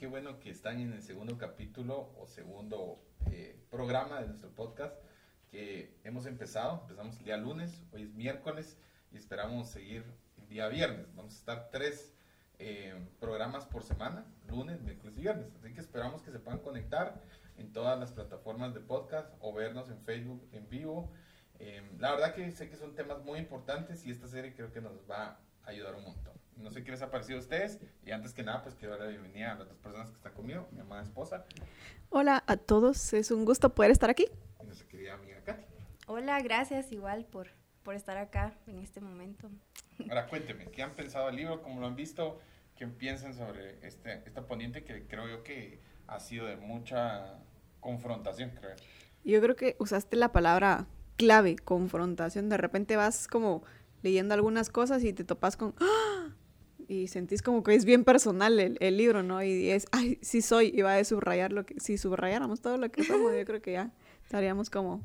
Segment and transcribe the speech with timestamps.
[0.00, 4.96] qué bueno que están en el segundo capítulo o segundo eh, programa de nuestro podcast
[5.50, 6.80] que hemos empezado.
[6.80, 8.78] Empezamos el día lunes, hoy es miércoles
[9.12, 10.02] y esperamos seguir
[10.38, 11.14] el día viernes.
[11.14, 12.14] Vamos a estar tres
[12.58, 15.54] eh, programas por semana, lunes, miércoles y viernes.
[15.56, 17.22] Así que esperamos que se puedan conectar
[17.58, 21.12] en todas las plataformas de podcast o vernos en Facebook en vivo.
[21.58, 24.80] Eh, la verdad que sé que son temas muy importantes y esta serie creo que
[24.80, 26.39] nos va a ayudar un montón.
[26.62, 29.06] No sé qué les ha parecido a ustedes y antes que nada pues quiero dar
[29.06, 31.46] la bienvenida a las dos personas que están conmigo, mi amada esposa.
[32.10, 34.26] Hola a todos, es un gusto poder estar aquí.
[34.60, 35.64] Y nuestra querida amiga Katy.
[36.06, 37.48] Hola, gracias igual por,
[37.82, 39.50] por estar acá en este momento.
[40.08, 41.62] Ahora cuénteme, ¿qué han pensado del libro?
[41.62, 42.38] ¿Cómo lo han visto?
[42.76, 47.38] ¿Qué piensan sobre este, esta poniente que creo yo que ha sido de mucha
[47.80, 48.76] confrontación, creo?
[49.24, 52.50] Yo creo que usaste la palabra clave, confrontación.
[52.50, 53.62] De repente vas como
[54.02, 55.74] leyendo algunas cosas y te topas con...
[55.80, 56.09] ¡Ah!
[56.90, 59.44] Y sentís como que es bien personal el, el, libro, ¿no?
[59.44, 61.78] Y es, ay, sí soy, y va a subrayar lo que...
[61.78, 63.92] Si subrayáramos todo lo que somos, yo creo que ya
[64.24, 65.00] estaríamos como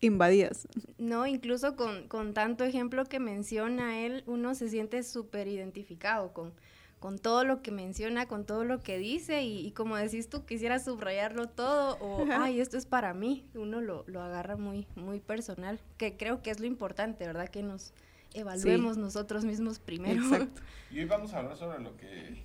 [0.00, 0.66] invadidas.
[0.96, 6.54] No, incluso con, con tanto ejemplo que menciona él, uno se siente súper identificado con,
[7.00, 10.46] con todo lo que menciona, con todo lo que dice y, y, como decís tú,
[10.46, 15.20] quisiera subrayarlo todo o, ay, esto es para mí, uno lo, lo, agarra muy, muy
[15.20, 17.48] personal, que creo que es lo importante, ¿verdad?
[17.48, 17.92] Que nos
[18.34, 19.00] evaluemos sí.
[19.00, 20.22] nosotros mismos primero.
[20.22, 20.62] Exacto.
[20.90, 22.42] Y hoy vamos a hablar sobre lo que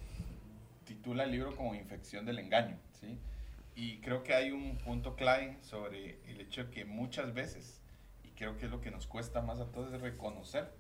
[0.86, 3.18] titula el libro como infección del engaño, ¿sí?
[3.76, 7.82] Y creo que hay un punto clave sobre el hecho de que muchas veces,
[8.24, 10.72] y creo que es lo que nos cuesta más a todos, es reconocer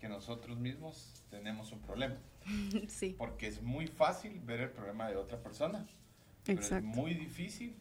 [0.00, 2.16] que nosotros mismos tenemos un problema.
[2.88, 3.14] Sí.
[3.16, 5.86] Porque es muy fácil ver el problema de otra persona.
[6.44, 7.76] Pero es muy difícil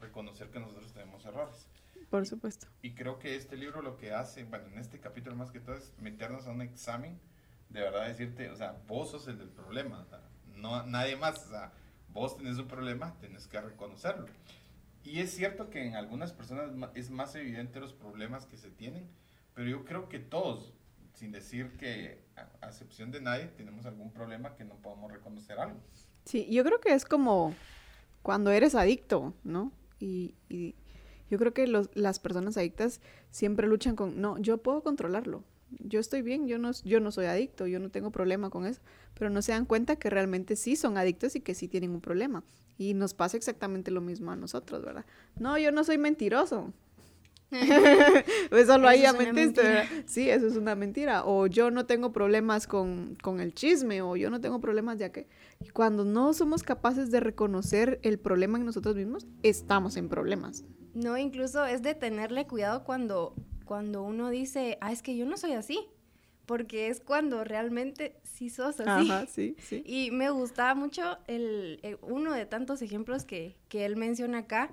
[0.00, 1.66] reconocer que nosotros tenemos errores.
[2.14, 2.68] Por supuesto.
[2.80, 5.74] Y, creo que este libro lo que hace, bueno, en este capítulo más que todo
[5.74, 7.18] es meternos a un examen,
[7.70, 10.20] de verdad decirte, o sea, vos sos el del problema, o sea,
[10.54, 11.72] no nadie más, o sea,
[12.10, 14.26] vos tenés un problema, tenés que reconocerlo.
[15.02, 19.10] Y es cierto que en algunas personas es más evidente los problemas que se tienen,
[19.52, 20.72] pero yo creo que todos,
[21.14, 25.80] sin decir que a excepción de nadie, tenemos algún problema que no podemos reconocer algo.
[26.26, 27.56] Sí, yo creo que es como
[28.22, 29.72] cuando eres adicto, ¿no?
[29.98, 30.76] Y, y
[31.30, 35.44] yo creo que los, las personas adictas siempre luchan con, no, yo puedo controlarlo,
[35.80, 38.80] yo estoy bien, yo no, yo no soy adicto, yo no tengo problema con eso,
[39.14, 42.00] pero no se dan cuenta que realmente sí son adictos y que sí tienen un
[42.00, 42.44] problema.
[42.76, 45.06] Y nos pasa exactamente lo mismo a nosotros, ¿verdad?
[45.38, 46.72] No, yo no soy mentiroso.
[48.50, 49.84] Eso lo hay mentiste, ¿verdad?
[50.06, 51.24] Sí, eso es una mentira.
[51.24, 55.10] O yo no tengo problemas con, con el chisme, o yo no tengo problemas ya
[55.10, 55.28] que...
[55.72, 60.64] Cuando no somos capaces de reconocer el problema en nosotros mismos, estamos en problemas.
[60.94, 63.34] No, incluso es de tenerle cuidado cuando
[63.64, 65.80] cuando uno dice, ah, es que yo no soy así,
[66.46, 69.10] porque es cuando realmente sí sos así.
[69.10, 69.82] Ajá, sí, sí.
[69.86, 74.72] Y me gustaba mucho el, el, uno de tantos ejemplos que, que él menciona acá,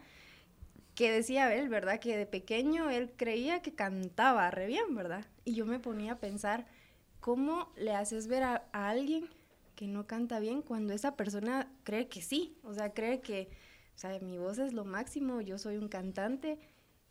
[1.01, 1.99] que decía él, ¿verdad?
[1.99, 5.25] Que de pequeño él creía que cantaba re bien, ¿verdad?
[5.45, 6.67] Y yo me ponía a pensar,
[7.19, 9.27] ¿cómo le haces ver a, alguien
[9.73, 12.55] que no canta bien cuando esa persona cree que sí?
[12.63, 13.49] O sea, cree que,
[13.95, 16.59] o sea, mi voz es lo máximo, yo soy un cantante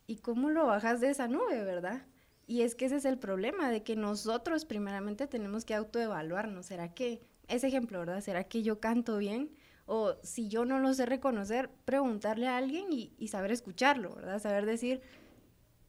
[0.07, 2.05] ¿Y cómo lo bajas de esa nube, verdad?
[2.47, 6.65] Y es que ese es el problema, de que nosotros primeramente tenemos que autoevaluarnos.
[6.65, 8.21] ¿Será que, ese ejemplo, verdad?
[8.21, 9.51] ¿Será que yo canto bien?
[9.85, 14.39] O si yo no lo sé reconocer, preguntarle a alguien y, y saber escucharlo, ¿verdad?
[14.39, 15.01] Saber decir,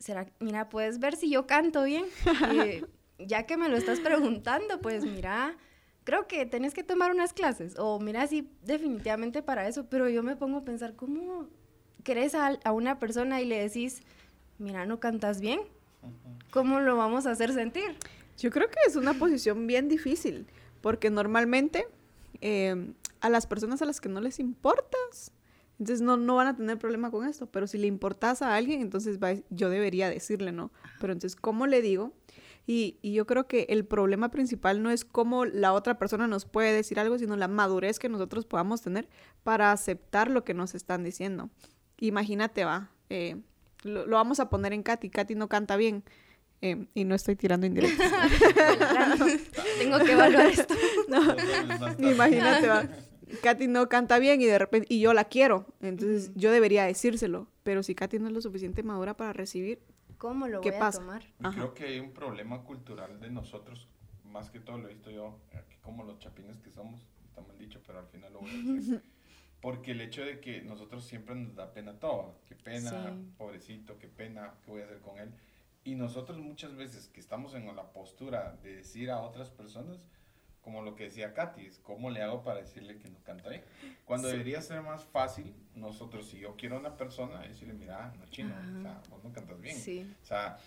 [0.02, 2.04] será, mira, puedes ver si yo canto bien.
[2.52, 2.84] Eh,
[3.18, 5.56] ya que me lo estás preguntando, pues mira,
[6.04, 7.78] creo que tenés que tomar unas clases.
[7.78, 9.86] O mira, sí, definitivamente para eso.
[9.88, 11.48] Pero yo me pongo a pensar, ¿cómo
[12.02, 14.02] querés a, a, una persona y le decís,
[14.58, 15.60] mira, no cantas bien,
[16.50, 17.96] ¿cómo lo vamos a hacer sentir?
[18.38, 20.46] Yo creo que es una posición bien difícil,
[20.80, 21.86] porque normalmente
[22.40, 25.32] eh, a las personas a las que no les importas,
[25.78, 28.80] entonces no, no van a tener problema con esto, pero si le importas a alguien,
[28.82, 30.70] entonces va, yo debería decirle, ¿no?
[31.00, 32.12] Pero entonces, ¿cómo le digo?
[32.66, 36.44] Y, y, yo creo que el problema principal no es cómo la otra persona nos
[36.44, 39.08] puede decir algo, sino la madurez que nosotros podamos tener
[39.42, 41.50] para aceptar lo que nos están diciendo.
[41.98, 43.42] Imagínate, va, eh,
[43.82, 45.10] lo, lo, vamos a poner en Katy.
[45.10, 46.04] Katy no canta bien.
[46.60, 48.08] Eh, y no estoy tirando indirectas.
[49.78, 50.74] Tengo que evaluar esto.
[51.08, 51.20] no,
[51.98, 52.88] imagínate, va.
[53.42, 55.66] Katy no canta bien y de repente, y yo la quiero.
[55.80, 56.38] Entonces uh -huh.
[56.38, 57.48] yo debería decírselo.
[57.62, 59.80] Pero si Katy no es lo suficiente madura para recibir,
[60.18, 60.98] ¿cómo lo ¿qué voy pasa?
[60.98, 61.22] a tomar?
[61.38, 63.88] Y creo que hay un problema cultural de nosotros,
[64.24, 67.56] más que todo lo he visto yo, aquí como los chapines que somos, está mal
[67.58, 69.02] dicho, pero al final lo voy a decir.
[69.60, 73.32] Porque el hecho de que nosotros siempre nos da pena todo, qué pena, sí.
[73.38, 75.32] pobrecito, qué pena, qué voy a hacer con él.
[75.84, 80.04] Y nosotros muchas veces que estamos en la postura de decir a otras personas,
[80.62, 83.62] como lo que decía Katy, es cómo le hago para decirle que no canta bien.
[84.04, 88.26] Cuando debería ser más fácil, nosotros, si yo quiero a una persona, decirle, mira, no
[88.26, 89.76] chino, o sea, vos no cantas bien.
[89.76, 90.08] Sí.
[90.22, 90.58] O sea,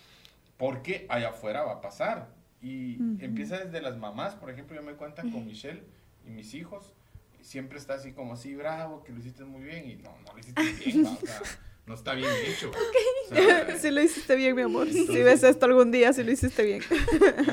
[0.57, 2.27] porque allá afuera va a pasar.
[2.61, 5.83] Y empieza desde las mamás, por ejemplo, yo me cuenta con Michelle
[6.25, 6.93] y mis hijos,
[7.41, 10.39] siempre está así como así, bravo, que lo hiciste muy bien, y no, no lo
[10.39, 11.41] hiciste bien, o sea,
[11.85, 12.69] no está bien hecho.
[12.69, 13.77] Okay.
[13.79, 14.87] sí lo hiciste bien, mi amor.
[14.89, 16.81] si ves esto algún día, sí lo hiciste bien.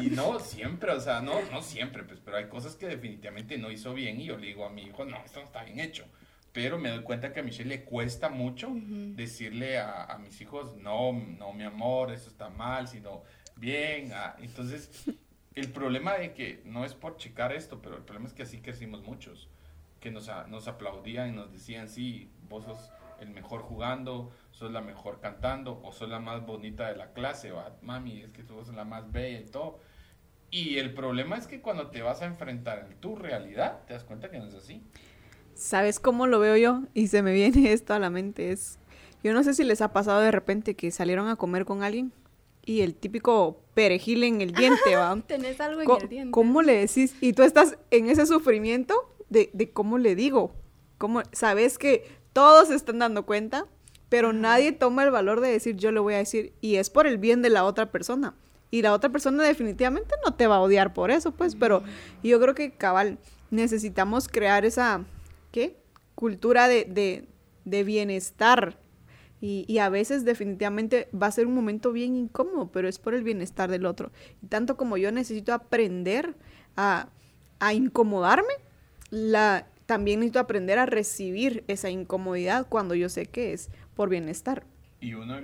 [0.02, 3.70] y no siempre, o sea, no, no siempre, pues, pero hay cosas que definitivamente no
[3.70, 6.04] hizo bien y yo le digo a mi hijo, no, esto no está bien hecho.
[6.52, 10.76] Pero me doy cuenta que a Michelle le cuesta mucho decirle a, a, mis hijos,
[10.76, 13.22] no, no, mi amor, eso está mal, sino
[13.56, 14.12] bien.
[14.12, 14.90] Ah, entonces,
[15.54, 18.58] el problema de que no es por checar esto, pero el problema es que así
[18.58, 19.48] crecimos muchos,
[19.98, 22.90] que nos, nos aplaudían y nos decían, sí, vos sos
[23.22, 27.50] el mejor jugando, sos la mejor cantando, o sos la más bonita de la clase,
[27.50, 27.76] ¿va?
[27.82, 29.78] mami, es que tú sos la más bella y todo.
[30.50, 34.04] Y el problema es que cuando te vas a enfrentar en tu realidad, te das
[34.04, 34.82] cuenta que no es así.
[35.54, 36.82] ¿Sabes cómo lo veo yo?
[36.92, 38.52] Y se me viene esto a la mente.
[38.52, 38.78] Es,
[39.24, 42.12] yo no sé si les ha pasado de repente que salieron a comer con alguien
[42.64, 45.18] y el típico perejil en el diente, ¿va?
[45.26, 46.30] Tenés algo en el diente.
[46.32, 47.16] ¿Cómo le decís?
[47.20, 48.94] Y tú estás en ese sufrimiento
[49.30, 50.54] de, de cómo le digo.
[50.98, 53.66] ¿Cómo, sabes que todos se están dando cuenta,
[54.08, 57.06] pero nadie toma el valor de decir yo le voy a decir y es por
[57.06, 58.34] el bien de la otra persona.
[58.70, 61.82] Y la otra persona definitivamente no te va a odiar por eso, pues, pero
[62.22, 63.18] yo creo que cabal,
[63.50, 65.04] necesitamos crear esa,
[65.50, 65.76] ¿qué?
[66.14, 67.28] Cultura de, de,
[67.66, 68.78] de bienestar.
[69.42, 73.12] Y, y, a veces definitivamente va a ser un momento bien incómodo, pero es por
[73.12, 74.12] el bienestar del otro.
[74.40, 76.36] Y tanto como yo necesito aprender
[76.76, 77.08] a,
[77.58, 78.54] a incomodarme,
[79.10, 84.64] la, también necesito aprender a recibir esa incomodidad cuando yo sé que es por bienestar.
[85.00, 85.38] Y uno,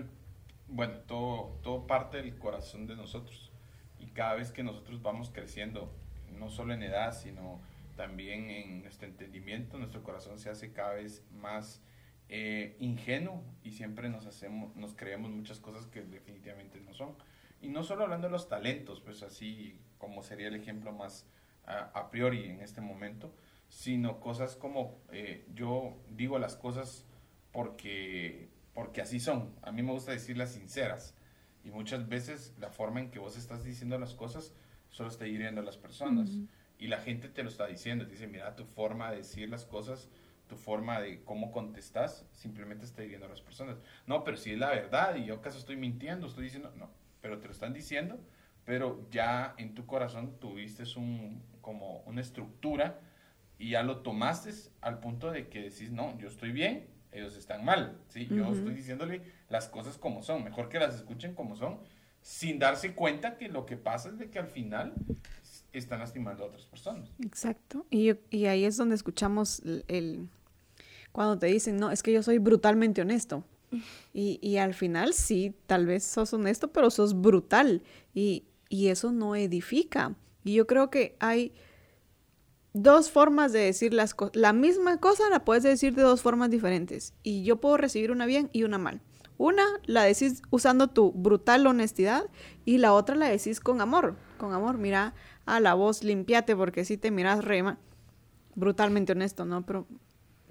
[0.68, 3.52] bueno, todo, todo parte del corazón de nosotros.
[4.00, 5.92] Y cada vez que nosotros vamos creciendo,
[6.38, 7.60] no solo en edad, sino
[7.94, 11.82] también en nuestro entendimiento, nuestro corazón se hace cada vez más
[12.30, 17.16] eh, ingenuo y siempre nos hacemos, nos creemos muchas cosas que definitivamente no son.
[17.60, 21.26] Y no solo hablando de los talentos, pues así como sería el ejemplo más
[21.66, 23.30] a, a priori en este momento,
[23.68, 27.06] sino cosas como eh, yo digo las cosas
[27.52, 29.54] porque, porque así son.
[29.62, 31.14] A mí me gusta decirlas sinceras.
[31.64, 34.54] Y muchas veces la forma en que vos estás diciendo las cosas
[34.90, 36.30] solo está hiriendo a las personas.
[36.30, 36.48] Uh -huh.
[36.78, 38.06] Y la gente te lo está diciendo.
[38.06, 40.08] Te dice, mira, tu forma de decir las cosas,
[40.46, 43.78] tu forma de cómo contestas, simplemente está hiriendo a las personas.
[44.06, 46.90] No, pero si es la verdad y yo acaso estoy mintiendo, estoy diciendo, no,
[47.20, 48.18] pero te lo están diciendo,
[48.64, 53.00] pero ya en tu corazón tuviste un, como una estructura
[53.58, 57.64] y ya lo tomaste al punto de que decís, no, yo estoy bien, ellos están
[57.64, 58.26] mal, ¿sí?
[58.26, 58.56] Yo uh -huh.
[58.56, 61.78] estoy diciéndole las cosas como son, mejor que las escuchen como son,
[62.20, 64.94] sin darse cuenta que lo que pasa es de que al final
[65.72, 67.10] están lastimando a otras personas.
[67.24, 70.28] Exacto, y, yo, y ahí es donde escuchamos el, el,
[71.12, 73.44] cuando te dicen, no, es que yo soy brutalmente honesto.
[74.14, 77.82] Y, y al final sí, tal vez sos honesto, pero sos brutal.
[78.14, 80.14] Y, y eso no edifica.
[80.42, 81.52] Y yo creo que hay
[82.72, 84.36] dos formas de decir las cosas.
[84.36, 87.14] La misma cosa la puedes decir de dos formas diferentes.
[87.22, 89.00] Y yo puedo recibir una bien y una mal.
[89.36, 92.24] Una la decís usando tu brutal honestidad
[92.64, 94.16] y la otra la decís con amor.
[94.36, 95.14] Con amor, mira
[95.46, 97.78] a la voz, limpiate porque si te miras rema.
[98.54, 99.64] Brutalmente honesto, ¿no?
[99.64, 99.86] Pero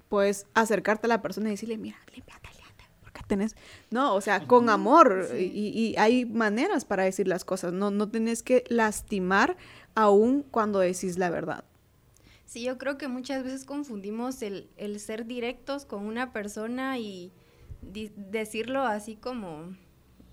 [0.08, 3.54] puedes acercarte a la persona y decirle, mira, limpiate, limpiate, porque tenés...
[3.90, 5.28] No, o sea, con amor.
[5.30, 5.52] Sí.
[5.54, 7.74] Y, y, hay maneras para decir las cosas.
[7.74, 9.58] No, no tenés que lastimar
[9.94, 11.64] aún cuando decís la verdad.
[12.48, 17.30] Sí, yo creo que muchas veces confundimos el, el ser directos con una persona y
[17.82, 19.76] decirlo así como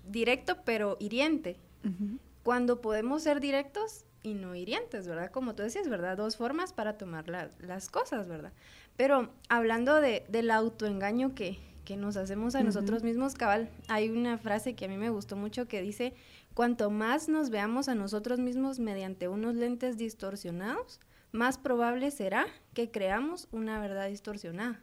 [0.08, 1.58] directo pero hiriente.
[1.84, 2.18] Uh -huh.
[2.42, 5.30] Cuando podemos ser directos y no hirientes, ¿verdad?
[5.30, 6.16] Como tú decías, ¿verdad?
[6.16, 8.54] Dos formas para tomar la, las cosas, ¿verdad?
[8.96, 12.64] Pero hablando de, del autoengaño que, que nos hacemos a uh -huh.
[12.64, 16.14] nosotros mismos, cabal, hay una frase que a mí me gustó mucho que dice,
[16.54, 20.98] cuanto más nos veamos a nosotros mismos mediante unos lentes distorsionados,
[21.32, 24.80] más probable será que creamos una verdad distorsionada.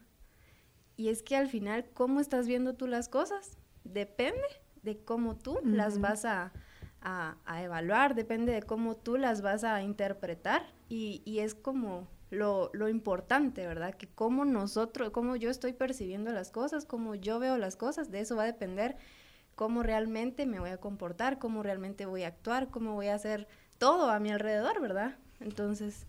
[0.96, 3.58] Y es que al final, ¿cómo estás viendo tú las cosas?
[3.84, 4.42] Depende
[4.84, 5.76] de cómo tú uh -huh.
[5.76, 6.52] las vas a,
[7.02, 12.08] a, a, evaluar, depende de cómo tú las vas a interpretar y, y es como
[12.30, 13.96] lo, lo, importante, ¿verdad?
[13.96, 18.20] Que cómo nosotros, cómo yo estoy percibiendo las cosas, cómo yo veo las cosas, de
[18.20, 18.98] eso va a depender
[19.56, 23.48] cómo realmente me voy a comportar, cómo realmente voy a actuar, cómo voy a hacer
[23.78, 25.18] todo a mi alrededor, ¿verdad?
[25.40, 26.06] Entonces...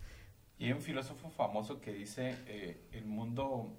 [0.57, 3.77] Y hay un filósofo famoso que dice, eh, el mundo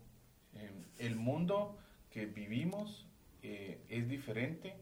[0.98, 1.76] el mundo
[2.10, 3.06] que vivimos
[3.42, 4.74] eh, es diferente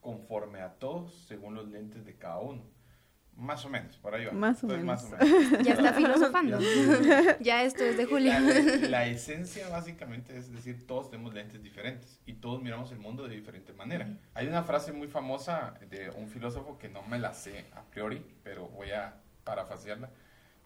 [0.00, 2.62] conforme a todos según los lentes de cada uno.
[3.36, 4.32] Más o menos, por ahí va.
[4.32, 5.62] Más o Entonces, menos.
[5.64, 6.58] Ya está filosofando.
[6.60, 8.32] Ya- ya esto es de Julio.
[8.32, 12.98] La, la- la esencia básicamente es decir, todos tenemos lentes diferentes y todos miramos el
[12.98, 14.08] mundo de diferente manera.
[14.34, 18.24] Hay una frase muy famosa de un filósofo que no me la sé a priori,
[18.44, 20.10] pero voy a parafrasearla,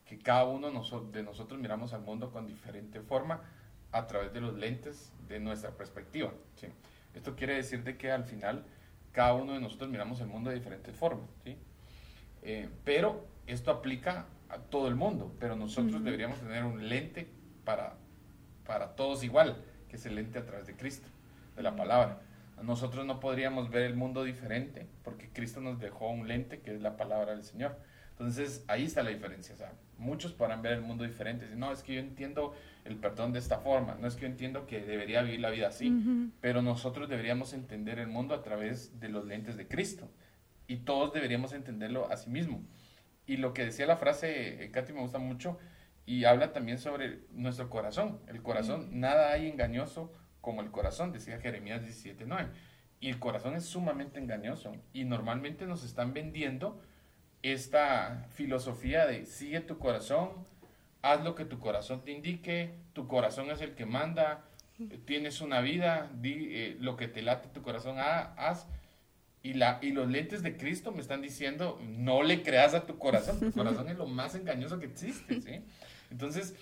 [0.08, 3.42] que cada uno de nosotros miramos al mundo con diferente forma
[3.92, 6.32] a través de los lentes de nuestra perspectiva.
[6.56, 6.68] ¿sí?
[7.14, 8.64] Esto quiere decir de que al final
[9.12, 11.28] cada uno de nosotros miramos el mundo de diferentes formas.
[11.44, 11.58] ¿sí?
[12.42, 17.28] Eh, pero esto aplica a todo el mundo, pero nosotros deberíamos tener un lente
[17.64, 17.96] para,
[18.64, 21.08] para todos igual, que es el lente a través de Cristo,
[21.54, 22.22] de la palabra.
[22.62, 26.80] Nosotros no podríamos ver el mundo diferente porque Cristo nos dejó un lente que es
[26.80, 27.76] la palabra del Señor.
[28.10, 29.54] Entonces ahí está la diferencia.
[29.98, 31.46] Muchos podrán ver el mundo diferente.
[31.54, 33.96] No, es que yo entiendo el perdón de esta forma.
[34.00, 35.92] No es que yo entiendo que debería vivir la vida así.
[36.40, 40.08] Pero nosotros deberíamos entender el mundo a través de los lentes de Cristo.
[40.66, 42.62] Y todos deberíamos entenderlo a sí mismo.
[43.26, 45.58] Y lo que decía la frase, eh, Katy, me gusta mucho,
[46.06, 48.20] y habla también sobre nuestro corazón.
[48.26, 52.48] El corazón, nada hay engañoso como el corazón, decía Jeremías 17.9.
[53.00, 54.72] Y el corazón es sumamente engañoso.
[54.94, 56.80] Y normalmente nos están vendiendo
[57.42, 60.30] esta filosofía de sigue tu corazón,
[61.02, 64.44] haz lo que tu corazón te indique, tu corazón es el que manda,
[65.04, 68.66] tienes una vida, di eh, lo que te late tu corazón, haz.
[69.40, 72.98] Y, la, y los lentes de Cristo me están diciendo, no le creas a tu
[72.98, 75.62] corazón, tu corazón es lo más engañoso que existe.
[76.10, 76.56] Entonces,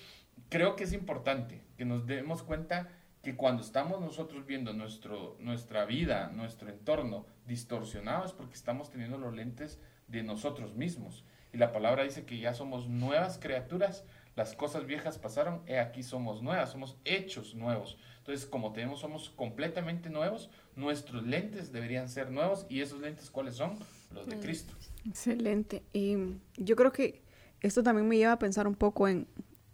[0.49, 2.87] creo que es importante que nos demos cuenta
[3.23, 9.17] que cuando estamos nosotros viendo nuestro, nuestra vida, nuestro entorno distorsionado es porque estamos teniendo
[9.17, 11.23] los lentes de nosotros mismos.
[11.53, 14.03] Y la palabra dice que ya somos nuevas criaturas,
[14.35, 17.97] las cosas viejas pasaron, he aquí somos nuevas, somos hechos nuevos.
[18.19, 23.55] Entonces, como tenemos, somos completamente nuevos, nuestros lentes deberían ser nuevos y esos lentes, ¿cuáles
[23.55, 23.79] son?
[24.13, 24.73] Los de Cristo.
[25.07, 25.83] Excelente.
[25.93, 26.17] Y
[26.57, 27.23] yo creo que
[27.61, 29.27] esto también me lleva a pensar un poco en,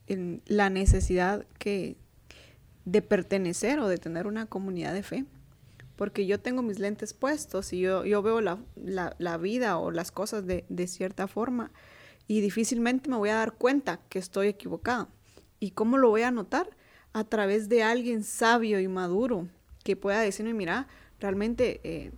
[0.07, 1.97] en la necesidad que
[2.85, 5.25] de pertenecer o de tener una comunidad de fe.
[5.95, 9.91] Porque yo tengo mis lentes puestos y yo, yo veo la, la- la vida o
[9.91, 11.71] las cosas de, de cierta forma
[12.27, 15.09] y difícilmente me voy a dar cuenta que estoy equivocada.
[15.59, 16.69] ¿Y cómo lo voy a notar?
[17.13, 19.47] A través de alguien sabio y maduro
[19.83, 20.87] que pueda decirme, mira,
[21.19, 22.11] realmente eh,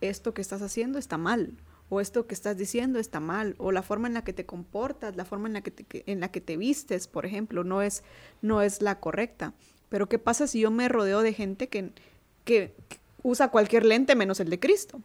[0.00, 1.56] esto que estás haciendo está mal,
[1.88, 5.16] o esto que estás diciendo está mal, o la forma en la que te comportas,
[5.16, 8.02] la forma en la que te, en la que te vistes, por ejemplo, no es,
[8.42, 9.54] no es la correcta.
[9.88, 11.92] Pero ¿qué pasa si yo me rodeo de gente que,
[12.48, 12.74] que,
[13.22, 15.02] usa cualquier lente menos el de Cristo?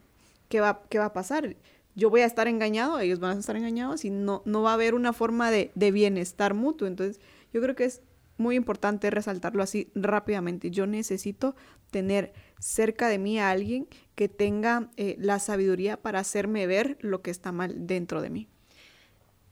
[0.47, 1.55] ¿Qué va, qué va a pasar?
[1.93, 4.73] Yo voy a estar engañado, ellos van a estar engañados y no, no va a
[4.75, 6.87] haber una forma de, de bienestar mutuo.
[6.87, 7.19] Entonces,
[7.51, 8.01] yo creo que es
[8.37, 10.71] muy importante resaltarlo así rápidamente.
[10.71, 11.55] Yo necesito
[11.91, 17.21] tener cerca de mí a alguien que tenga eh, la sabiduría para hacerme ver lo
[17.21, 18.47] que está mal dentro de mí.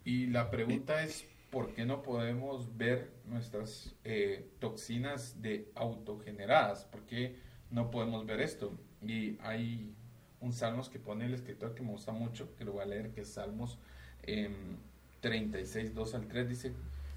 [0.03, 6.85] Y la pregunta es, ¿por qué no podemos ver nuestras eh, toxinas de autogeneradas?
[6.85, 7.35] ¿Por qué
[7.71, 8.77] no podemos ver esto?
[9.01, 9.93] Y hay
[10.41, 13.11] un salmos que pone el escritor que me gusta mucho, que lo voy a leer,
[13.11, 13.77] que es Salmos
[14.23, 14.77] em,
[15.21, 16.73] 36, 2 al 3, dice,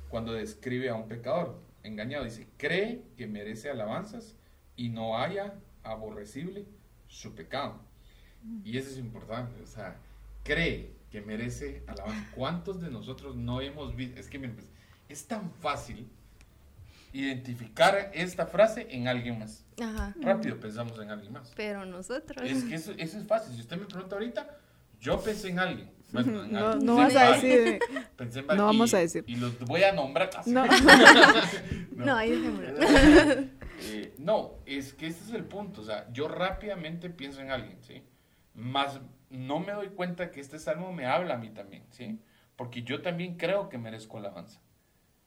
[0.09, 4.37] cuando describe a un pecador engañado, dice, cree que merece alabanzas
[4.77, 6.67] y no haya aborrecible
[7.09, 7.81] su pecado.
[8.63, 9.97] Y eso es importante, o sea,
[10.43, 12.31] cree que merece alabanza.
[12.35, 14.21] ¿Cuántos de nosotros no hemos visto?
[14.21, 14.69] Es que pues,
[15.09, 16.07] es tan fácil
[17.15, 19.65] identificar esta frase en alguien más.
[19.81, 20.15] Ajá.
[20.21, 21.53] Rápido pensamos en alguien más.
[21.57, 22.43] Pero nosotros.
[22.49, 23.55] Es que eso, eso es fácil.
[23.55, 24.59] Si usted me pregunta ahorita,
[25.01, 25.91] yo pensé en alguien.
[26.13, 26.87] Bueno, en No, alguien.
[26.87, 27.65] no vas a alguien.
[27.65, 27.81] decir...
[28.17, 29.25] Pensé en no vamos Y- a decir.
[29.27, 30.51] Y los voy a nombrar así.
[30.53, 30.65] No.
[31.97, 33.49] No, ahí dejémoslo.
[33.87, 35.81] Eh, no, es que este es el punto.
[35.81, 38.03] O sea, yo rápidamente pienso en alguien, ¿sí?
[38.55, 42.19] Más no me doy cuenta que este salmo me habla a mí también, ¿sí?
[42.57, 44.61] Porque yo también creo que merezco alabanza,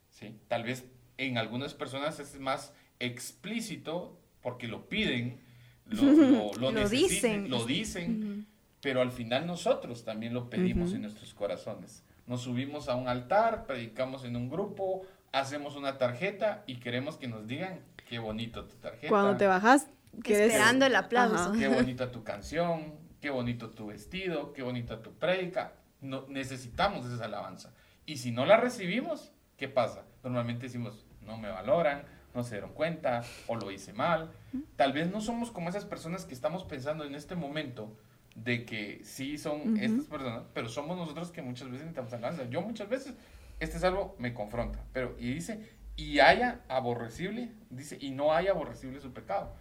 [0.10, 0.40] ¿sí?
[0.48, 0.86] Tal vez
[1.18, 5.42] en algunas personas es más explícito porque lo piden,
[5.86, 7.10] lo, lo, lo Lo necesitan,
[7.44, 7.50] dicen.
[7.50, 8.46] lo dicen, Ujú.
[8.82, 10.96] pero al final nosotros también lo pedimos Ujú.
[10.98, 12.04] en nuestros corazones.
[12.26, 17.28] Nos subimos a un altar, predicamos en un grupo, hacemos una tarjeta y queremos que
[17.28, 19.88] nos digan qué bonito tu tarjeta, Cuando te bajas,
[20.24, 20.52] quieres...
[20.54, 21.36] Esperando el aplauso.
[21.36, 21.54] Ajá.
[21.58, 25.74] qué bonita tu canción, qué bonito tu vestido, qué bonita tu prédica.
[26.02, 27.74] No, necesitamos esa alabanza.
[28.06, 30.04] Y si no la recibimos, ¿qué pasa?
[30.24, 32.04] Normalmente decimos, no me valoran,
[32.34, 34.32] no se dieron cuenta o lo hice mal.
[34.76, 37.96] Tal vez no somos como esas personas que estamos pensando en este momento
[38.36, 39.78] de que sí son Ujú.
[39.82, 42.50] estas personas, pero somos nosotros que muchas veces necesitamos alabanza.
[42.50, 43.16] Yo muchas veces,
[43.60, 49.00] este salvo me confronta, pero y dice, y haya aborrecible, dice, y no haya aborrecible
[49.00, 49.56] su pecado.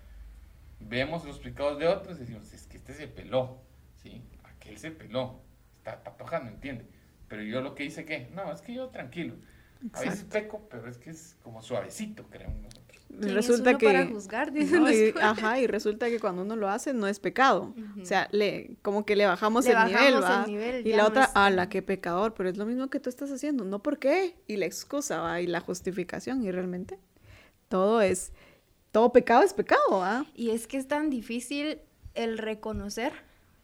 [0.78, 3.58] Vemos los pecados de otros y decimos, es que este se peló,
[4.02, 4.23] ¿sí?
[4.44, 5.40] Aquel se peló,
[5.78, 6.87] está patoja, no entiende.
[7.28, 8.28] Pero yo lo que hice, ¿qué?
[8.35, 9.37] No, es que yo tranquilo.
[9.93, 12.83] A veces peco, pero es que es como suavecito, creo nosotros.
[13.09, 16.93] Resulta que para juzgar, dicen no, y, ajá, y resulta que cuando uno lo hace
[16.93, 17.73] no es pecado.
[18.00, 20.47] O sea, le como que le bajamos Le el bajamos nivel, el ¿va?
[20.47, 23.09] nivel, y la no otra, es- ala, qué pecador, pero es lo mismo que tú
[23.09, 25.40] estás haciendo, no por qué, y la excusa, ¿va?
[25.40, 26.99] Y la justificación, y realmente
[27.69, 28.33] todo es,
[28.93, 30.26] todo pecado es pecado, ¿va?
[30.35, 31.78] Y es que es tan difícil
[32.14, 33.12] el reconocer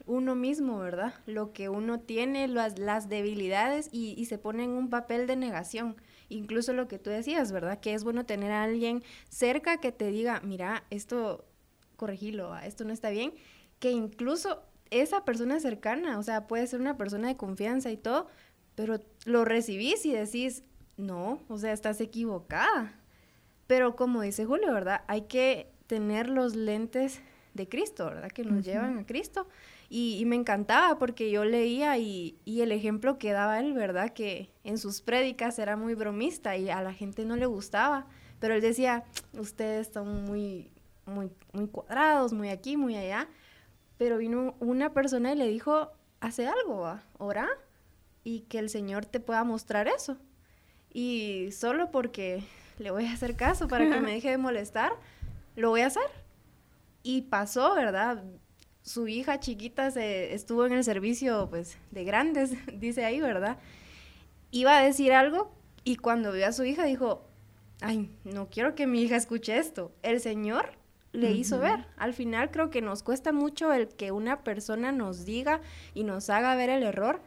[0.06, 1.14] uno mismo, ¿verdad?
[1.26, 5.36] Lo que uno tiene, las, las debilidades y, y se pone en un papel de
[5.36, 5.96] negación.
[6.32, 7.80] Incluso lo que tú decías, ¿verdad?
[7.80, 11.44] Que es bueno tener a alguien cerca que te diga, mira, esto,
[11.96, 12.66] corregilo, ¿va?
[12.66, 13.34] esto no está bien.
[13.78, 18.28] Que incluso esa persona cercana, o sea, puede ser una persona de confianza y todo,
[18.74, 20.64] pero lo recibís y decís,
[20.96, 22.98] no, o sea, estás equivocada.
[23.66, 25.02] Pero como dice Julio, ¿verdad?
[25.08, 27.20] Hay que tener los lentes
[27.54, 28.30] de Cristo, ¿verdad?
[28.30, 29.46] Que nos llevan a Cristo.
[29.94, 34.14] Y, y me encantaba porque yo leía y, y el ejemplo que daba él, ¿verdad?
[34.14, 38.06] Que en sus prédicas era muy bromista y a la gente no le gustaba.
[38.40, 40.70] Pero él decía, ustedes están muy,
[41.04, 43.28] muy, muy cuadrados, muy aquí, muy allá.
[43.98, 47.02] Pero vino una persona y le dijo, hace algo, ¿va?
[47.18, 47.50] ora
[48.24, 50.16] y que el Señor te pueda mostrar eso.
[50.90, 52.42] Y solo porque
[52.78, 54.92] le voy a hacer caso para que me deje de molestar,
[55.54, 56.10] lo voy a hacer.
[57.02, 58.24] Y pasó, ¿verdad?
[58.82, 63.58] Su hija chiquita se estuvo en el servicio pues de grandes, dice ahí, ¿verdad?
[64.50, 65.52] Iba a decir algo
[65.84, 67.24] y cuando vio a su hija dijo,
[67.80, 69.92] ay, no quiero que mi hija escuche esto.
[70.02, 70.72] El Señor
[71.12, 71.86] le hizo ver.
[71.96, 75.60] Al final creo que nos cuesta mucho el que una persona nos diga
[75.94, 77.20] y nos haga ver el error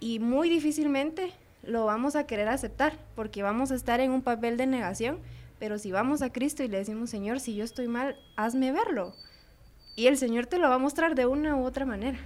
[0.00, 1.32] y muy difícilmente
[1.62, 5.18] lo vamos a querer aceptar porque vamos a estar en un papel de negación,
[5.58, 9.14] pero si vamos a Cristo y le decimos, Señor, si yo estoy mal, hazme verlo.
[9.96, 12.18] Y el Señor te lo va a mostrar de una u otra manera.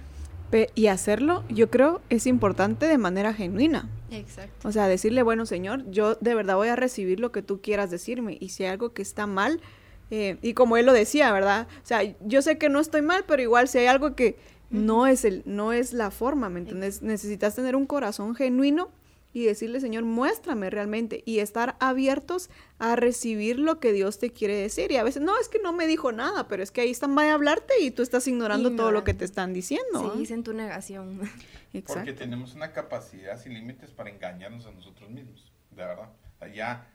[0.49, 3.87] Pe- y hacerlo, yo creo, es importante de manera genuina.
[4.11, 4.67] Exacto.
[4.67, 7.91] O sea, decirle, bueno, Señor, yo de verdad voy a recibir lo que tú quieras
[7.91, 8.37] decirme.
[8.39, 9.61] Y si hay algo que está mal,
[10.09, 11.67] eh, y como él lo decía, ¿verdad?
[11.83, 14.37] O sea, yo sé que no estoy mal, pero igual si hay algo que
[14.71, 17.03] no es el, no es la forma, ¿me entiendes?
[17.03, 18.89] Necesitas tener un corazón genuino
[19.31, 24.55] y decirle, Señor, muéstrame realmente y estar abiertos a recibir lo que Dios te quiere
[24.55, 24.91] decir.
[24.91, 27.15] Y a veces, no, es que no me dijo nada, pero es que ahí están,
[27.15, 29.99] va a hablarte y tú estás ignorando todo lo que te están diciendo.
[29.99, 30.11] ¿ah?
[30.13, 31.19] Seguís en tu negación.
[31.71, 32.15] Porque Exacto.
[32.15, 36.09] tenemos una capacidad sin límites para engañarnos a nosotros mismos, de verdad.
[36.55, 36.87] Ya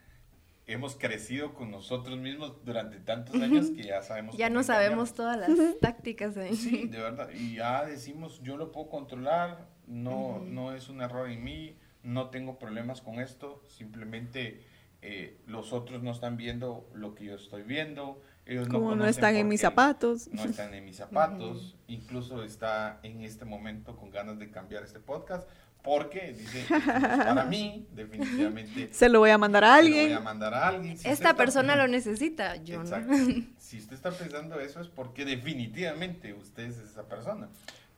[0.66, 4.36] hemos crecido con nosotros mismos durante tantos años que ya sabemos.
[4.36, 6.56] ya no sabemos todas las tácticas ahí.
[6.56, 7.28] Sí, de verdad.
[7.32, 12.30] Y ya decimos, yo lo puedo controlar, no, no es un error en mí, no
[12.30, 14.62] tengo problemas con esto, simplemente
[15.02, 18.20] eh, los otros no están viendo lo que yo estoy viendo.
[18.46, 20.28] Ellos no Como no están en mis zapatos.
[20.32, 21.76] No están en mis zapatos.
[21.88, 25.48] Incluso está en este momento con ganas de cambiar este podcast.
[25.82, 28.88] Porque dice, "Esto no es para mí, definitivamente.
[28.94, 30.16] Se lo voy a mandar a se lo voy alguien.
[30.16, 30.96] a mandar a alguien.
[30.96, 33.12] Si Esta está persona lo necesita, yo Exacto.
[33.12, 33.44] no.
[33.58, 37.48] Si usted está pensando eso es porque definitivamente usted es esa persona.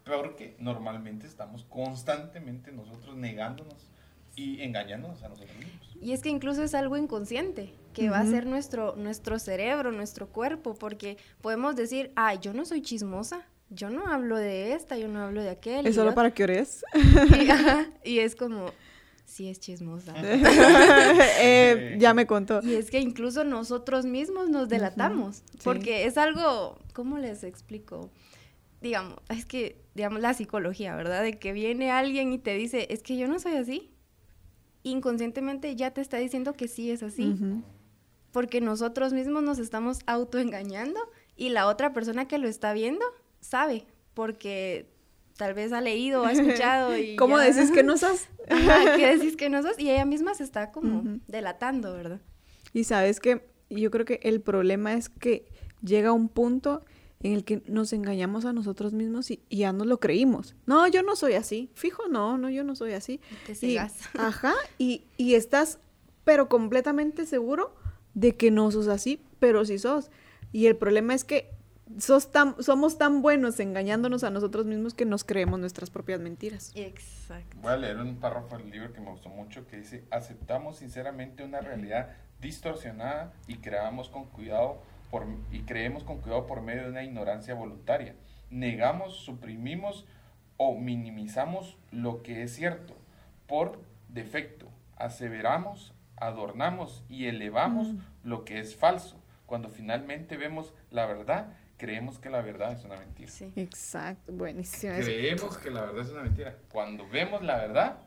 [0.06, 3.90] Porque normalmente estamos constantemente nosotros negándonos
[4.36, 5.96] y engañándonos a nosotros mismos.
[6.00, 10.28] Y es que incluso es algo inconsciente, que va a ser nuestro, nuestro cerebro, nuestro
[10.28, 15.08] cuerpo, porque podemos decir, ay, yo no soy chismosa, yo no hablo de esta, yo
[15.08, 15.86] no hablo de aquel.
[15.86, 16.84] Es solo yo- para que ores.
[17.40, 18.66] y, ajá, y es como,
[19.24, 20.14] sí es chismosa.
[21.40, 22.60] Eh, ya me contó.
[22.62, 25.58] Y es que incluso nosotros mismos nos delatamos, sí.
[25.64, 28.10] porque es algo, ¿cómo les explico?
[28.86, 31.24] Digamos, es que, digamos, la psicología, ¿verdad?
[31.24, 33.90] De que viene alguien y te dice, es que yo no soy así.
[34.84, 37.34] Inconscientemente ya te está diciendo que sí es así,
[38.30, 41.00] porque nosotros mismos nos estamos autoengañando
[41.34, 43.04] y la otra persona que lo está viendo
[43.40, 44.86] sabe, porque
[45.36, 47.16] tal vez ha leído, ha escuchado y...
[47.18, 48.28] ¿Cómo ya- decís que no sos?
[48.48, 52.20] Ajá, que decís que no sos y ella misma se está como delatando, ¿verdad?
[52.72, 55.50] Y sabes que yo creo que el problema es que
[55.82, 56.84] llega un punto
[57.22, 60.54] en el que nos engañamos a nosotros mismos y, y ya no lo creímos.
[60.66, 61.70] No, yo no soy así.
[61.74, 63.20] Fijo, no, no, yo no soy así.
[63.46, 63.94] Te Y- cegas.
[64.18, 65.78] ajá, y, y estás,
[66.24, 67.74] pero completamente seguro
[68.14, 70.10] de que no sos así, pero sí sos.
[70.52, 71.50] Y el problema es que
[71.98, 76.72] sos tan, somos tan buenos engañándonos a nosotros mismos que nos creemos nuestras propias mentiras.
[76.74, 77.56] Exacto.
[77.62, 81.44] Voy a leer un párrafo del libro que me gustó mucho que dice, aceptamos sinceramente
[81.44, 84.78] una realidad distorsionada y creamos con cuidado
[85.10, 88.14] por, y creemos con cuidado por medio de una ignorancia voluntaria.
[88.50, 90.06] Negamos, suprimimos
[90.56, 92.96] o minimizamos lo que es cierto
[93.46, 94.68] por defecto.
[94.96, 97.98] Aseveramos, adornamos y elevamos Mm.
[98.24, 99.20] lo que es falso.
[99.46, 103.30] Cuando finalmente vemos la verdad creemos que la verdad es una mentira.
[103.30, 103.52] Sí.
[103.54, 104.94] Exacto, buenísimo.
[104.94, 106.56] Creemos que la verdad es una mentira.
[106.72, 107.98] Cuando vemos la verdad,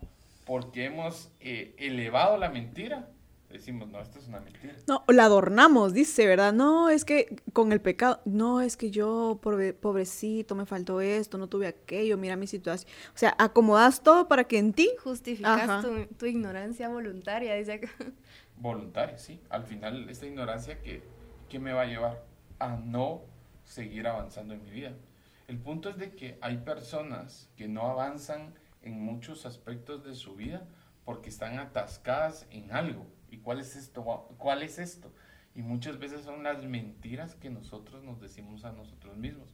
[0.46, 3.08] porque hemos eh, elevado la mentira,
[3.50, 4.76] decimos, no, esto es una mentira.
[4.88, 6.54] No, la adornamos, dice, ¿verdad?
[6.54, 11.38] No, es que con el pecado, no, es que yo, pobre- pobrecito, me faltó esto,
[11.38, 12.92] no tuve aquello, mira mi situación.
[13.14, 15.86] O sea, acomodas todo para que en ti, Justificas
[16.18, 17.90] tu ignorancia voluntaria, dice acá.
[18.58, 19.40] Voluntaria, sí.
[19.50, 21.04] Al final, esta ignorancia que,
[21.48, 22.24] que me va a llevar
[22.60, 23.22] a no
[23.64, 24.94] seguir avanzando en mi vida.
[25.48, 30.36] El punto es de que hay personas que no avanzan en muchos aspectos de su
[30.36, 30.68] vida
[31.06, 33.06] porque están atascadas en algo.
[33.32, 34.04] ¿Y cuál es esto?
[34.38, 35.12] ¿Cuál es esto?
[35.56, 39.54] Y muchas veces son las mentiras que nosotros nos decimos a nosotros mismos.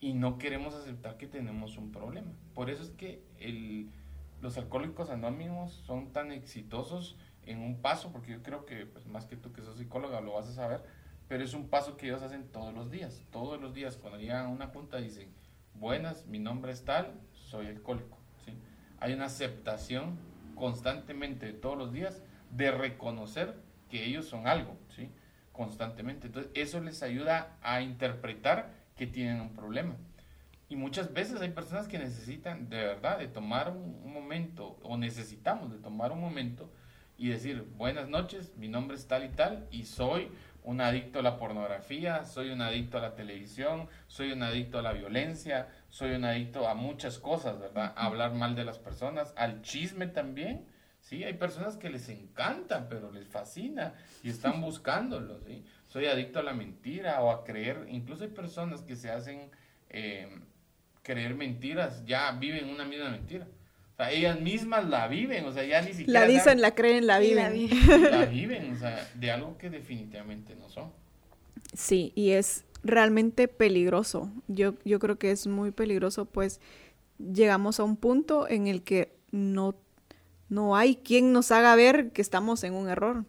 [0.00, 2.32] Y no queremos aceptar que tenemos un problema.
[2.54, 3.90] Por eso es que el,
[4.40, 9.26] los alcohólicos anónimos son tan exitosos en un paso, porque yo creo que pues, más
[9.26, 10.84] que tú que sos psicóloga lo vas a saber,
[11.28, 13.22] pero es un paso que ellos hacen todos los días.
[13.30, 15.32] Todos los días cuando llegan a una junta dicen,
[15.74, 18.18] buenas, mi nombre es tal, soy alcohólico.
[18.44, 18.52] ¿sí?
[19.00, 20.18] Hay una aceptación
[20.54, 23.54] constantemente todos los días de reconocer
[23.90, 25.10] que ellos son algo, ¿sí?
[25.52, 26.28] constantemente.
[26.28, 29.96] Entonces eso les ayuda a interpretar que tienen un problema.
[30.68, 35.72] Y muchas veces hay personas que necesitan de verdad de tomar un, momento, o necesitamos
[35.72, 36.70] de tomar un momento
[37.16, 40.30] y decir, buenas noches, mi nombre es tal y tal, y soy
[40.62, 44.82] un adicto a la pornografía, soy un adicto a la televisión, soy un adicto a
[44.82, 47.94] la violencia, soy un adicto a muchas cosas, ¿verdad?
[47.96, 50.66] Hablar mal de las personas, al chisme también,
[51.08, 51.24] ¿sí?
[51.24, 55.64] Hay personas que les encantan, pero les fascina y están buscándolo, ¿sí?
[55.86, 59.50] Soy adicto a la mentira o a creer, incluso hay personas que se hacen
[59.88, 60.28] eh,
[61.02, 63.46] creer mentiras, ya viven una misma mentira.
[63.94, 66.20] O sea, ellas mismas la viven, o sea, ya ni siquiera...
[66.20, 67.52] la dicen, la creen, la la viven.
[67.54, 67.68] vi.
[68.10, 70.92] la viven, o sea, de algo que definitivamente no son.
[71.72, 74.30] Sí, y es realmente peligroso.
[74.46, 76.60] Yo, yo creo que es muy peligroso, pues
[77.18, 79.74] llegamos a un punto en el que no,
[80.48, 83.24] no hay quien nos haga ver que estamos en un error.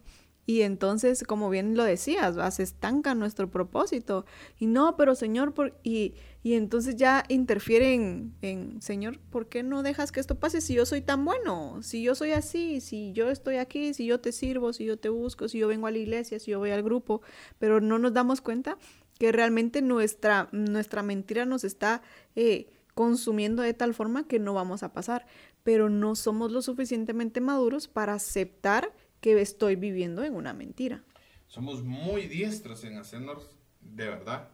[0.46, 2.50] Y entonces, como bien lo decías, ¿va?
[2.50, 4.24] se estanca nuestro propósito.
[4.58, 5.78] Y no, pero Señor, por...
[5.84, 10.74] y, y entonces ya interfieren en, Señor, ¿por qué no dejas que esto pase si
[10.74, 11.82] yo soy tan bueno?
[11.82, 15.08] Si yo soy así, si yo estoy aquí, si yo te sirvo, si yo te
[15.08, 17.22] busco, si yo vengo a la iglesia, si yo voy al grupo,
[17.60, 18.76] pero no nos damos cuenta
[19.20, 22.02] que realmente nuestra, nuestra mentira nos está
[22.34, 25.26] eh, consumiendo de tal forma que no vamos a pasar,
[25.62, 31.04] pero no somos lo suficientemente maduros para aceptar que estoy viviendo en una mentira.
[31.46, 34.48] Somos muy diestros en hacernos, de verdad,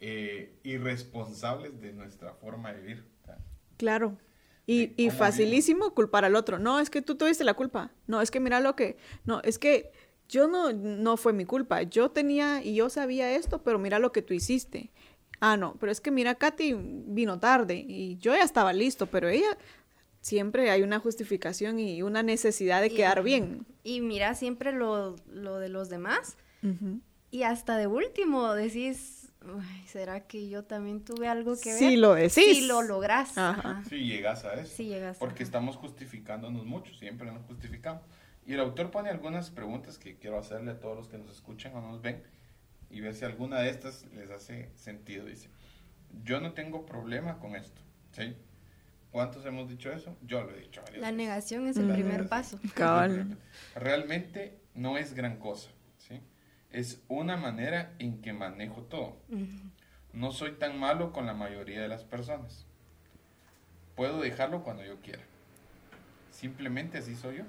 [0.00, 3.04] eh, irresponsables de nuestra forma de vivir.
[3.76, 4.16] Claro.
[4.66, 6.58] Y, y facilísimo culpar al otro.
[6.58, 7.92] No, es que tú tuviste la culpa.
[8.06, 8.96] No, es que mira lo que...
[9.24, 9.92] No, es que
[10.28, 11.82] yo no, no fue mi culpa.
[11.82, 14.90] Yo tenía y yo sabía esto, pero mira lo que tú hiciste.
[15.40, 16.74] Ah, no, pero es que mira, Katy
[17.06, 19.56] vino tarde y yo ya estaba listo, pero ella
[20.26, 23.64] siempre hay una justificación y una necesidad de Y- quedar bien.
[23.84, 26.36] Y mira siempre lo, lo de los demás.
[27.30, 31.78] Y hasta de último decís, "Ay, ¿será que yo también tuve algo que ver?
[31.78, 32.58] Sí lo decís.
[32.58, 33.38] Sí lo lográs.
[33.38, 33.84] Ajá.
[33.88, 34.74] Si llegas a eso.
[34.76, 35.16] Sí llegas.
[35.18, 38.02] Porque estamos justificándonos mucho, siempre nos justificamos.
[38.44, 41.72] Y el autor pone algunas preguntas que quiero hacerle a todos los que nos escuchan
[41.76, 42.24] o nos ven
[42.90, 45.24] y ver si alguna de estas les hace sentido.
[45.26, 45.48] Dice,
[46.24, 47.80] yo no tengo problema con esto.
[48.10, 48.34] ¿sí?
[49.16, 50.14] ¿Cuántos hemos dicho eso?
[50.26, 51.16] Yo lo he dicho varias La veces.
[51.16, 52.28] negación es el La primer negación.
[52.28, 52.60] paso.
[52.74, 53.38] Cabal.
[53.74, 55.70] Realmente no es gran cosa.
[55.96, 56.20] ¿sí?
[56.70, 59.16] Es una manera en que manejo todo.
[60.12, 62.66] No soy tan malo con la mayoría de las personas.
[63.94, 65.22] Puedo dejarlo cuando yo quiera.
[66.30, 67.44] Simplemente así soy yo.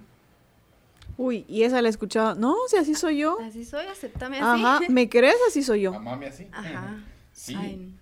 [1.18, 2.36] Uy, y esa la he escuchado.
[2.36, 3.38] No, si así soy yo.
[3.42, 4.64] Así soy, aceptame así.
[4.64, 5.36] Ajá, ¿me crees?
[5.50, 5.94] Así soy yo.
[5.94, 6.48] Amame así.
[6.54, 7.04] Ajá.
[7.34, 7.56] Sí.
[7.58, 7.94] Ay,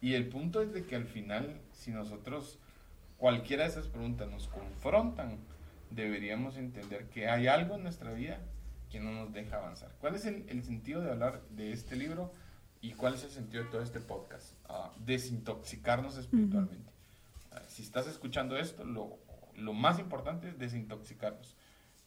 [0.00, 2.58] Y el punto es de que al final, si nosotros
[3.22, 5.38] cualquiera de esas preguntas nos confrontan,
[5.90, 8.40] deberíamos entender que hay algo en nuestra vida
[8.90, 9.92] que no nos deja avanzar.
[10.00, 12.32] ¿Cuál es el, el sentido de hablar de este libro
[12.80, 14.56] y cuál es el sentido de todo este podcast?
[14.68, 16.90] Ah, desintoxicarnos espiritualmente.
[17.52, 19.20] Ah, si estás escuchando esto, lo,
[19.54, 21.54] lo más importante es desintoxicarnos.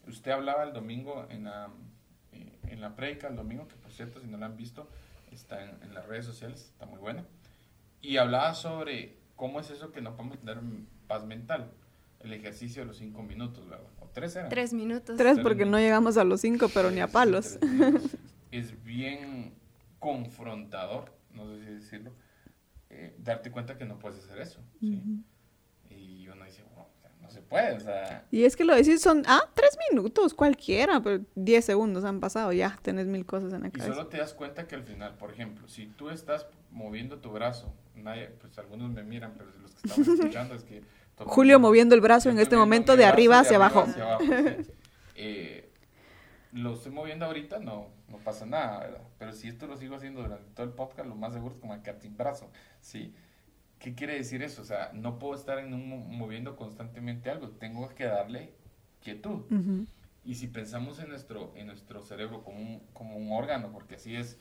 [0.06, 1.70] Usted hablaba el domingo en la,
[2.32, 4.86] eh, en la el domingo, que por cierto, si no la han visto,
[5.32, 7.24] está en, en las redes sociales, está muy buena.
[8.02, 10.58] Y hablaba sobre cómo es eso que no podemos tener
[11.06, 11.70] paz mental.
[12.20, 13.86] El ejercicio de los cinco minutos, ¿verdad?
[14.00, 14.48] O tres eran.
[14.48, 15.16] Tres minutos.
[15.16, 17.58] Tres porque no llegamos a los cinco, pero ni a palos.
[18.50, 19.54] es bien
[19.98, 22.12] confrontador, no sé si decirlo,
[22.90, 24.60] eh, darte cuenta que no puedes hacer eso.
[24.80, 24.96] ¿sí?
[25.02, 25.94] Ujú.
[25.94, 28.24] Y uno dice, wow, o sea, no se puede, o sea.
[28.30, 32.52] Y es que lo decís son, ah, tres minutos, cualquiera, pero diez segundos han pasado,
[32.52, 33.94] ya tenés mil cosas en la Y cabeza.
[33.94, 37.72] solo te das cuenta que al final, por ejemplo, si tú estás moviendo tu brazo,
[37.94, 40.82] nadie, pues algunos me miran, pero los que estamos escuchando es que...
[41.18, 43.82] Julio moviendo el brazo en este momento de arriba hacia abajo.
[43.82, 44.70] hacia abajo, sí.
[45.18, 45.70] Eh,
[46.52, 49.00] lo estoy moviendo ahorita, no, no pasa nada, ¿verdad?
[49.18, 51.74] Pero si esto lo sigo haciendo durante todo el podcast, lo más seguro es como
[52.00, 52.50] sin brazo,
[52.80, 53.14] ¿sí?
[53.78, 54.60] ¿Qué quiere decir eso?
[54.60, 58.52] O sea, no puedo estar en un, mo- moviendo constantemente algo, tengo que darle
[59.02, 59.44] quietud.
[60.24, 64.16] Y si pensamos en nuestro, en nuestro cerebro como un, como un órgano, porque así
[64.16, 64.38] es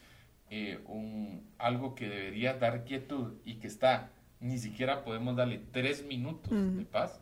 [0.50, 4.12] eh, un, algo que debería dar quietud y que está,
[4.46, 7.20] ni siquiera podemos darle tres minutos de paz,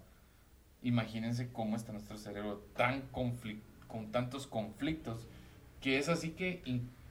[0.81, 3.03] imagínense cómo está nuestro cerebro tan
[3.87, 5.25] con tantos conflictos,
[5.81, 6.61] que es así que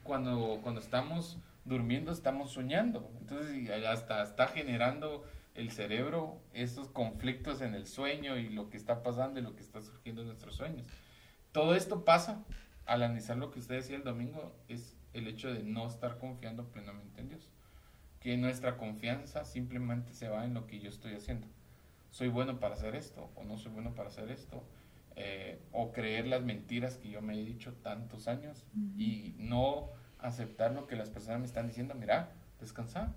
[0.05, 3.11] cuando, cuando estamos durmiendo estamos soñando.
[3.21, 9.03] Entonces hasta está generando el cerebro estos conflictos en el sueño y lo que está
[9.03, 10.87] pasando y lo que está surgiendo en nuestros sueños.
[11.53, 12.45] Todo esto pasa
[12.87, 16.65] al analizar lo que usted decía el domingo, es el hecho de no estar confiando
[16.65, 17.49] plenamente en Dios.
[18.23, 21.47] Que nuestra confianza simplemente se va en lo que yo estoy haciendo.
[22.11, 24.63] Soy bueno para hacer esto o no soy bueno para hacer esto.
[25.17, 28.65] Eh, o creer las mentiras que yo me he dicho tantos años
[28.97, 31.95] y no aceptar lo que las personas me están diciendo.
[31.95, 33.15] Mira, descansa,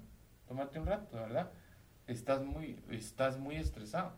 [0.47, 1.51] tómate un rato, ¿verdad?
[2.07, 4.13] Estás muy, estás muy estresado.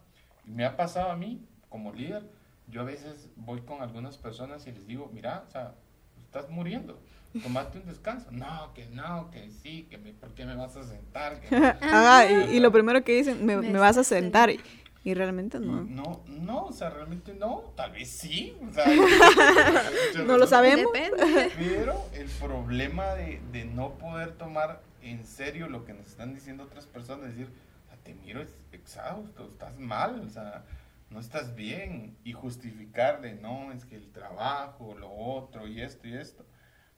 [0.45, 2.23] Y me ha pasado a mí como líder,
[2.67, 5.75] yo a veces voy con algunas personas y les digo, mira, o sea,
[6.19, 6.99] estás muriendo,
[7.43, 8.27] tomate un descanso.
[8.31, 11.39] No, que no, que sí, que me, ¿por qué me vas a sentar?
[11.41, 11.49] Que
[11.81, 12.49] no.
[12.51, 14.49] Y, y lo primero que dicen, me, Me me vas a sentar.
[14.49, 14.59] Y,
[15.03, 15.83] y realmente Y no.
[15.83, 18.55] no, no, o sea, realmente no, tal vez sí.
[18.69, 18.85] o sea,
[20.25, 20.91] No lo sabemos.
[20.93, 21.51] Depende.
[21.57, 26.63] Pero el problema de, de no poder tomar en serio lo que nos están diciendo
[26.63, 27.49] otras personas, decir,
[27.91, 30.65] "Ah, te miro ex- exhausto, estás mal, o sea,
[31.09, 36.15] no estás bien, y justificarle, no, es que el trabajo, lo otro, y esto y
[36.17, 36.45] esto,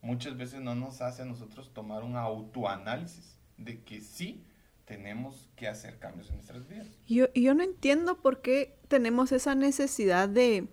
[0.01, 4.43] muchas veces no nos hace a nosotros tomar un autoanálisis de que sí
[4.85, 6.87] tenemos que hacer cambios en nuestras vidas.
[7.07, 10.67] Yo, yo no entiendo por qué tenemos esa necesidad de,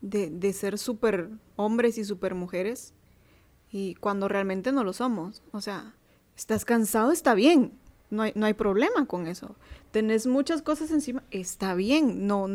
[0.00, 2.94] de, de ser super hombres y super mujeres
[3.70, 5.42] y cuando realmente no lo somos.
[5.52, 5.94] O sea,
[6.36, 7.72] estás cansado, está bien.
[8.10, 9.54] No hay, no hay problema con eso.
[9.92, 12.26] Tenés muchas cosas encima, está bien.
[12.26, 12.48] No,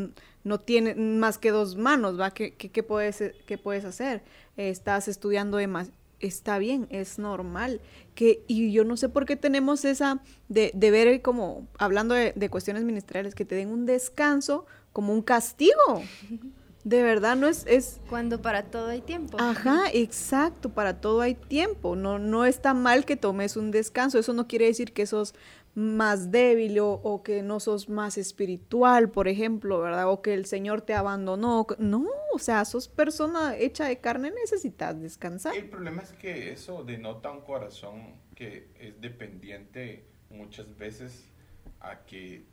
[0.44, 2.32] no tiene más que dos manos, ¿va?
[2.32, 4.24] ¿Qué, qué, puedes, qué puedes hacer?
[4.58, 5.92] estás estudiando más.
[6.26, 7.82] Está bien, es normal.
[8.14, 12.34] Que, y yo no sé por qué tenemos esa de, de ver como, hablando de,
[12.36, 16.02] de cuestiones ministeriales, que te den un descanso como un castigo.
[16.86, 19.38] De verdad, no es, es, Cuando para todo hay tiempo.
[19.42, 21.96] Ajá, exacto, para todo hay tiempo.
[21.96, 24.20] No, no está mal que tomes un descanso.
[24.20, 25.34] Eso no quiere decir que sos
[25.76, 30.10] más débil o, o que no sos más espiritual, por ejemplo, ¿verdad?
[30.10, 31.68] O que el Señor te abandonó.
[31.78, 35.56] No, o sea, sos persona hecha de carne, necesitas descansar.
[35.56, 41.30] El problema es que eso denota un corazón que es dependiente muchas veces
[41.82, 42.46] a que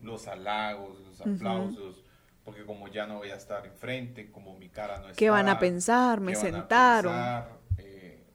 [0.00, 2.04] los halagos, los aplausos,
[2.44, 5.16] porque como ya no voy a estar enfrente, como mi cara no está.
[5.16, 6.20] ¿Qué van a pensar?
[6.20, 7.55] Me ¿qué van a sentaron.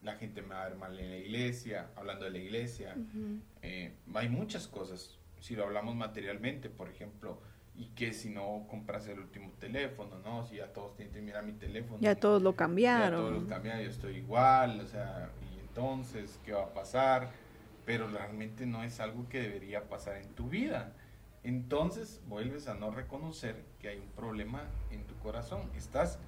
[0.02, 2.96] La gente me va a ver mal en la iglesia, hablando de la iglesia.
[3.62, 7.40] Eh, hay muchas cosas, si lo hablamos materialmente, por ejemplo,
[7.76, 10.46] y que si no compras el último teléfono, ¿no?
[10.46, 11.98] Si ya todos tienen que mirar mi teléfono.
[12.02, 13.20] Ya todos lo Ya cambiaron.
[13.22, 17.30] todos los cambiaron, yo estoy igual, o sea, y entonces, ¿qué va a pasar?
[17.86, 20.94] Pero realmente no es algo que debería pasar en tu vida.
[21.44, 25.72] Entonces vuelves a no reconocer que hay un problema en tu corazón.
[25.76, 26.20] Estás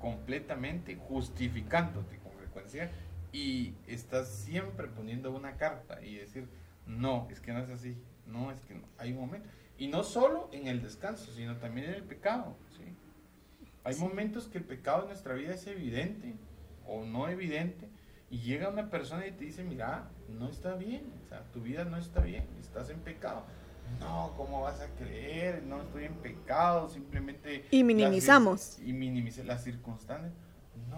[0.00, 2.90] completamente justificándote con frecuencia
[3.36, 6.48] y estás siempre poniendo una carta y decir,
[6.86, 7.96] no, es que no es así,
[8.26, 8.86] no, es que no.
[8.98, 9.48] Hay un momento.
[9.78, 12.56] Y no solo en el descanso, sino también en el pecado.
[12.76, 12.84] ¿sí?
[13.84, 16.34] Hay momentos que el pecado en nuestra vida es evidente
[16.86, 17.88] o no evidente
[18.30, 21.84] y llega una persona y te dice, mira, no está bien, o sea, tu vida
[21.84, 23.42] no está bien, estás en pecado.
[24.00, 25.62] No, ¿cómo vas a creer?
[25.62, 27.66] No estoy en pecado, simplemente...
[27.70, 28.80] Y las minimizamos.
[28.80, 30.32] cir- Y minimiza las circunstancias.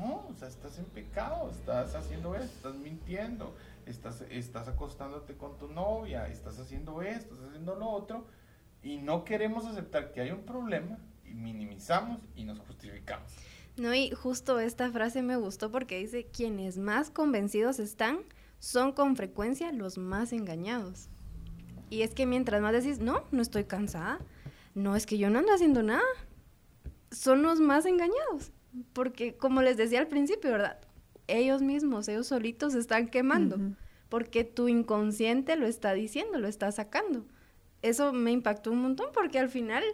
[0.00, 3.54] No, o sea, estás en pecado, estás haciendo esto, estás mintiendo,
[3.86, 8.26] estás, estás acostándote con tu novia, estás haciendo esto, estás haciendo lo otro,
[8.82, 13.32] y no queremos aceptar que hay un problema, y minimizamos y nos justificamos.
[13.76, 18.20] No, y justo esta frase me gustó porque dice, quienes más convencidos están
[18.58, 21.08] son con frecuencia los más engañados.
[21.90, 24.20] Y es que mientras más decís, no, no estoy cansada,
[24.74, 26.02] no, es que yo no ando haciendo nada,
[27.10, 28.52] son los más engañados.
[28.92, 30.78] Porque como les decía al principio, ¿verdad?
[31.26, 33.56] Ellos mismos, ellos solitos se están quemando.
[33.56, 33.74] Ujú.
[34.08, 37.26] Porque tu inconsciente lo está diciendo, lo está sacando.
[37.82, 39.84] Eso me impactó un montón porque al final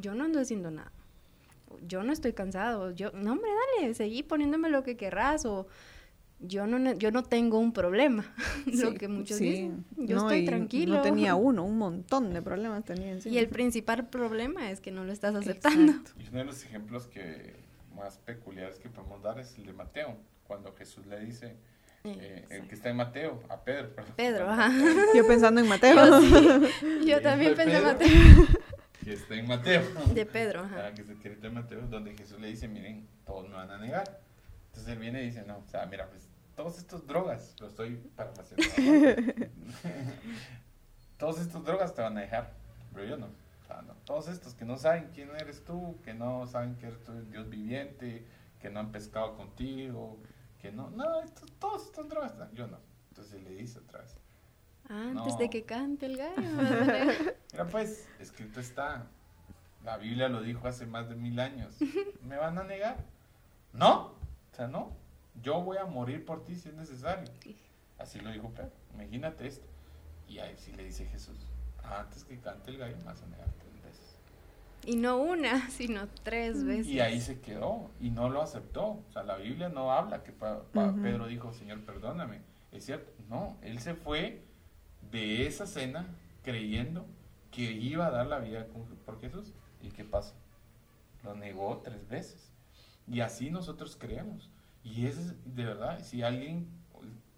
[0.00, 0.92] yo no ando haciendo nada.
[1.86, 2.92] Yo no estoy cansado.
[2.92, 5.66] Yo, no, hombre, dale, seguí poniéndome lo que querrás o
[6.42, 8.24] yo no, yo no tengo un problema,
[8.66, 9.50] lo Sí, que muchos sí.
[9.50, 9.84] dicen.
[9.98, 10.96] Yo No, estoy tranquilo.
[10.96, 13.34] No tenía uno, un montón de problemas tenía encima.
[13.34, 15.92] Y el principal problema es que no lo estás aceptando.
[15.92, 16.12] Exacto.
[16.22, 17.59] Y uno de los ejemplos que
[18.00, 21.56] más peculiares que podemos dar es el de Mateo, cuando Jesús le dice,
[22.02, 24.14] eh, el que está en Mateo, a Pedro, perdón.
[24.16, 24.72] Pedro, ajá.
[25.14, 26.20] Yo pensando en Mateo.
[27.04, 27.22] Yo sí.
[27.22, 27.92] También pensé Pedro.
[27.92, 28.10] Mateo.
[29.04, 29.82] Que está en Mateo.
[30.12, 30.92] De Pedro, ajá.
[30.92, 34.20] Que se quiere de Mateo, donde Jesús le dice, miren, todos me van a negar.
[34.66, 37.96] Entonces él viene y dice, no, o sea, mira, pues todos estos drogas, lo estoy
[38.14, 38.64] parafraseando.
[41.16, 42.52] todos estos drogas te van a dejar,
[42.92, 43.28] pero yo no.
[43.86, 43.94] No.
[44.04, 47.30] Todos estos que no saben quién eres tú, que no saben que eres tú el
[47.30, 48.26] Dios viviente,
[48.60, 50.18] que no han pescado contigo,
[50.60, 51.06] que no, no,
[51.58, 52.78] todos estos drogas, yo no.
[53.10, 54.16] Entonces le dice otra vez,
[54.88, 55.38] Antes No.
[55.38, 56.34] de que cante el gallo.
[57.52, 59.06] Mira, pues, escrito está.
[59.84, 61.76] La Biblia lo dijo hace más de mil años.
[62.22, 63.04] ¿Me van a negar?
[63.72, 64.08] No.
[64.52, 64.92] O sea, no.
[65.42, 67.24] Yo voy a morir por ti si es necesario.
[67.98, 68.72] Así lo dijo Pedro.
[68.94, 69.66] Imagínate esto.
[70.28, 71.38] Y ahí sí le dice Jesús.
[71.84, 74.16] Antes que cante el gallo, me vas a negar tres veces.
[74.86, 76.86] Y no una, sino tres veces.
[76.88, 77.90] Y ahí se quedó.
[78.00, 78.86] Y no lo aceptó.
[78.86, 81.02] O sea, la Biblia no habla que pa- pa- Ujú.
[81.02, 82.40] Pedro dijo, Señor, perdóname.
[82.72, 83.10] Es cierto.
[83.28, 83.56] No.
[83.62, 84.44] Él se fue
[85.10, 86.06] de esa cena
[86.42, 87.06] creyendo
[87.50, 88.66] que iba a dar la vida
[89.04, 89.52] por Jesús.
[89.82, 90.34] ¿Y qué pasa?
[91.24, 92.50] Lo negó tres veces.
[93.08, 94.50] Y así nosotros creemos.
[94.84, 96.68] Y eso es, de verdad, si alguien,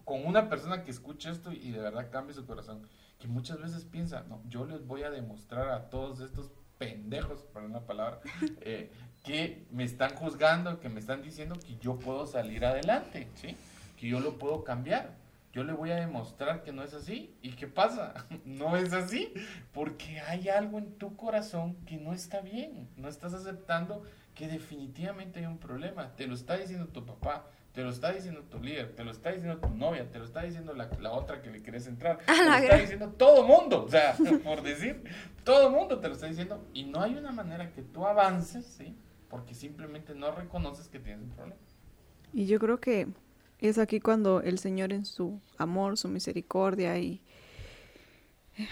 [0.04, 2.86] con una persona que escucha esto y de verdad cambie su corazón,
[3.22, 7.62] que muchas veces piensa, no, yo les voy a demostrar a todos estos pendejos, por
[7.62, 8.18] una palabra,
[8.62, 8.90] eh,
[9.22, 13.56] que me están juzgando, que me están diciendo que yo puedo salir adelante, ¿sí?
[13.96, 15.14] Que yo lo puedo cambiar.
[15.52, 17.36] Yo le voy a demostrar que no es así.
[17.42, 18.14] ¿Y qué pasa?
[18.44, 19.32] No es así.
[19.72, 22.88] Porque hay algo en tu corazón que no está bien.
[22.96, 24.02] No estás aceptando
[24.34, 26.14] que definitivamente hay un problema.
[26.16, 29.32] Te lo está diciendo tu papá, te lo está diciendo tu líder, te lo está
[29.32, 32.18] diciendo tu novia, te lo está diciendo la, la otra que le querés entrar.
[32.18, 33.84] Te lo está diciendo todo mundo.
[33.84, 35.02] O sea, por decir,
[35.44, 36.64] todo mundo te lo está diciendo.
[36.74, 38.96] Y no hay una manera que tú avances, ¿sí?
[39.28, 41.60] Porque simplemente no reconoces que tienes un problema.
[42.32, 43.08] Y yo creo que
[43.58, 47.22] es aquí cuando el Señor en su amor, su misericordia y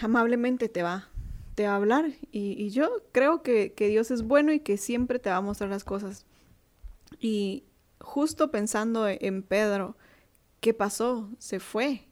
[0.03, 1.09] amablemente te va,
[1.55, 2.11] te va a hablar.
[2.33, 5.71] Y, yo creo que, que Dios es bueno y que siempre te va a mostrar
[5.71, 6.27] las cosas.
[7.19, 7.65] Y
[8.01, 9.97] justo pensando en Pedro,
[10.61, 11.31] ¿qué pasó?
[11.39, 12.07] Se fue.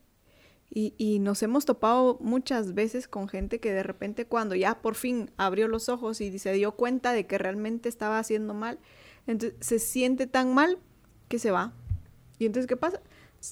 [0.71, 4.93] Y, y nos hemos topado muchas veces con gente que de repente cuando ya por
[4.93, 8.77] fin abrió los ojos y se dio cuenta de que realmente estaba haciendo mal,
[9.25, 10.77] entonces se siente tan mal
[11.27, 11.73] que se va.
[12.37, 13.01] Y entonces, ¿qué pasa?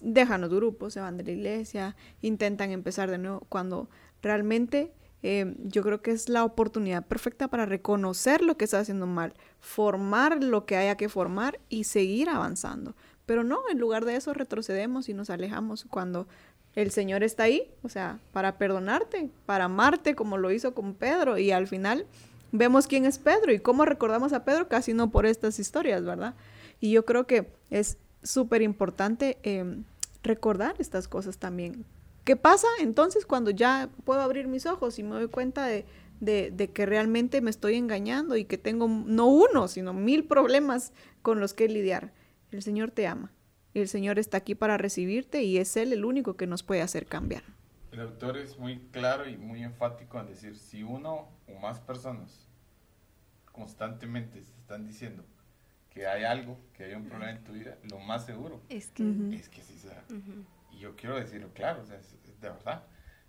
[0.01, 3.89] Dejan los grupos, se van de la iglesia, intentan empezar de nuevo, cuando
[4.21, 4.91] realmente
[5.29, 9.33] eh, yo creo que es la oportunidad perfecta para reconocer lo que está haciendo mal,
[9.59, 12.95] formar lo que haya que formar y seguir avanzando.
[13.25, 16.29] Pero no, en lugar de eso retrocedemos y nos alejamos cuando
[16.75, 21.37] el Señor está ahí, o sea, para perdonarte, para amarte como lo hizo con Pedro
[21.37, 22.05] y al final
[22.53, 26.35] vemos quién es Pedro y cómo recordamos a Pedro casi no por estas historias, ¿verdad?
[26.79, 29.83] Y yo creo que es súper importante eh,
[30.23, 31.83] recordar estas cosas también.
[32.27, 35.85] ¿Qué pasa entonces cuando ya puedo abrir mis ojos y me doy cuenta de,
[36.19, 40.91] de, de que realmente me estoy engañando y que tengo no uno, sino mil problemas
[41.21, 42.11] con los que lidiar?
[42.51, 43.31] El Señor te ama.
[43.73, 47.05] El Señor está aquí para recibirte y es Él el único que nos puede hacer
[47.05, 47.43] cambiar.
[47.93, 52.45] El autor es muy claro y muy enfático en decir, si uno o más personas
[53.53, 55.23] constantemente se están diciendo
[55.89, 59.05] que hay algo, que hay un problema en tu vida, lo más seguro Es que...
[59.31, 60.03] Es que sí sea.
[60.09, 60.43] Ujú.
[60.77, 62.83] Y yo quiero decirlo claro, o sea, es- es de verdad.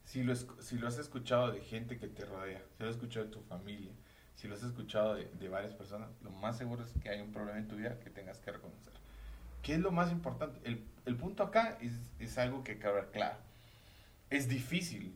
[0.05, 3.25] Si lo, si lo has escuchado de gente que te rodea, si lo has escuchado
[3.27, 3.93] de tu familia,
[4.37, 7.33] si lo has escuchado de, de varias personas, lo más seguro es que hay un
[7.33, 8.93] problema en tu vida que tengas que reconocer.
[9.63, 10.61] ¿Qué es lo más importante?
[10.65, 13.39] El, el punto acá es, es algo que hay que hablar claro.
[14.31, 15.15] Es difícil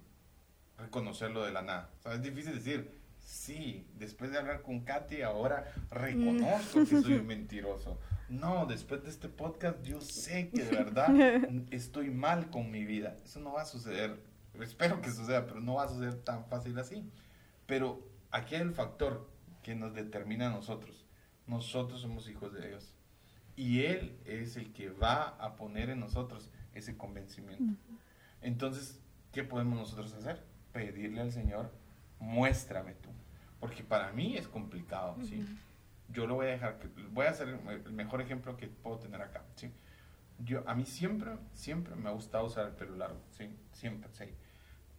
[0.78, 1.90] reconocerlo de la nada.
[2.00, 2.90] O sea, es difícil decir,
[3.20, 7.98] sí, después de hablar con Katy, ahora reconozco que soy un mentiroso.
[8.32, 11.10] No, después de este podcast, yo sé que de verdad
[11.70, 13.18] estoy mal con mi vida.
[13.24, 14.18] Eso no va a suceder.
[14.58, 17.04] Espero que suceda, pero no va a suceder tan fácil así.
[17.66, 19.28] Pero aquí hay el factor
[19.62, 21.04] que nos determina a nosotros.
[21.46, 22.94] Nosotros somos hijos de Dios.
[23.54, 27.78] Y Él es el que va a poner en nosotros ese convencimiento.
[28.40, 28.98] Entonces,
[29.30, 30.42] ¿qué podemos nosotros hacer?
[30.72, 31.70] Pedirle al Señor,
[32.18, 33.10] muéstrame tú.
[33.60, 35.44] Porque para mí es complicado, ¿sí?
[36.12, 36.78] Yo lo voy a dejar,
[37.10, 39.72] voy a hacer el el mejor ejemplo que puedo tener acá, ¿sí?
[40.38, 43.48] Yo, a mí siempre, siempre me ha gustado usar el pelo largo, ¿sí?
[43.72, 44.24] Siempre, sí.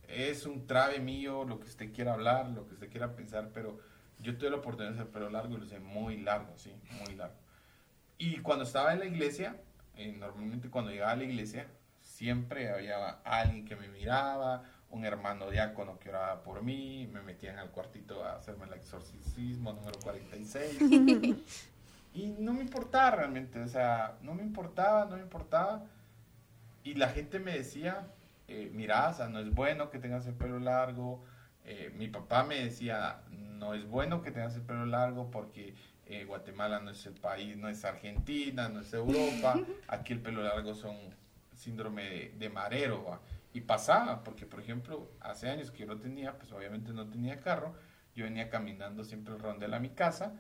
[0.08, 3.80] Es un trave mío, lo que usted quiera hablar, lo que usted quiera pensar, pero
[4.20, 6.74] yo tuve la oportunidad de hacer pelo largo y lo hice muy largo, sí,
[7.06, 7.36] muy largo.
[8.18, 9.58] Y cuando estaba en la iglesia,
[9.96, 11.68] eh, normalmente cuando llegaba a la iglesia,
[12.00, 17.58] siempre había alguien que me miraba, un hermano diácono que oraba por mí, me metían
[17.58, 20.80] al cuartito a hacerme el exorcismo número 46.
[22.14, 25.84] y no me importaba realmente, o sea, no me importaba, no me importaba.
[26.84, 28.08] Y la gente me decía,
[28.48, 31.24] eh, mira, o sea, no es bueno que tengas el pelo largo.
[31.66, 35.74] Eh, mi papá me decía, no es bueno que tengas el pelo largo porque
[36.06, 39.60] eh, Guatemala no es el país, no es Argentina, no es Europa.
[39.88, 40.96] Aquí el pelo largo son
[41.56, 43.20] síndrome de, marero.
[43.54, 47.40] Y pasaba, porque por ejemplo, hace años que yo no tenía, pues obviamente no tenía
[47.40, 47.76] carro.
[48.16, 50.34] Yo venía caminando siempre el rondel a mi casa.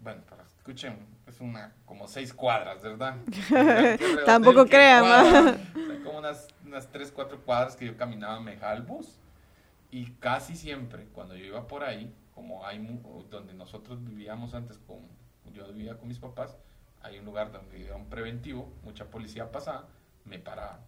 [0.00, 3.16] Bueno, para escuchen, es una como seis cuadras, ¿verdad?
[4.26, 5.58] Tampoco crean,
[6.04, 9.18] como unas, unas tres, cuatro cuadras que yo caminaba, me dejaba el bus.
[9.90, 12.78] Y casi siempre, cuando yo iba por ahí, como hay
[13.30, 14.98] donde nosotros vivíamos antes, con,
[15.52, 16.58] yo vivía con mis papás,
[17.02, 19.88] hay un lugar donde era un preventivo, mucha policía pasaba,
[20.24, 20.80] me paraban.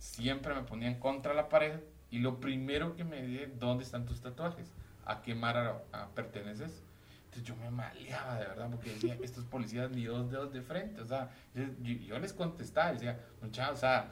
[0.00, 1.78] Siempre me ponían contra la pared
[2.10, 4.72] y lo primero que me dije, ¿dónde están tus tatuajes?
[5.04, 5.84] ¿A qué mar
[6.14, 6.82] perteneces?
[7.26, 11.00] Entonces yo me maleaba de verdad porque decía, estos policías ni dos dedos de frente,
[11.00, 14.10] o sea, yo, les contestaba, decía, muchachos, o sea,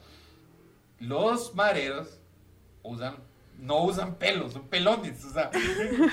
[0.99, 2.21] los mareros
[2.83, 3.17] usan
[3.57, 5.51] no usan pelos, son pelones, o sea,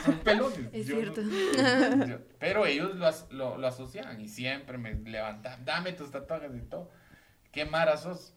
[0.04, 0.66] son pelones.
[0.72, 1.20] Es cierto.
[2.40, 2.96] pero ellos
[3.30, 6.90] lo, lo, asociaban y siempre me levantaban, dame tus tatuajes y todo.
[7.52, 8.34] Qué mara sos.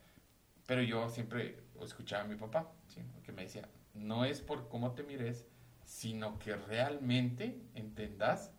[0.70, 2.72] Pero yo siempre escuchaba a mi papá,
[3.24, 5.47] que me decía, no es por cómo te mires,
[5.84, 8.51] sino que realmente entendas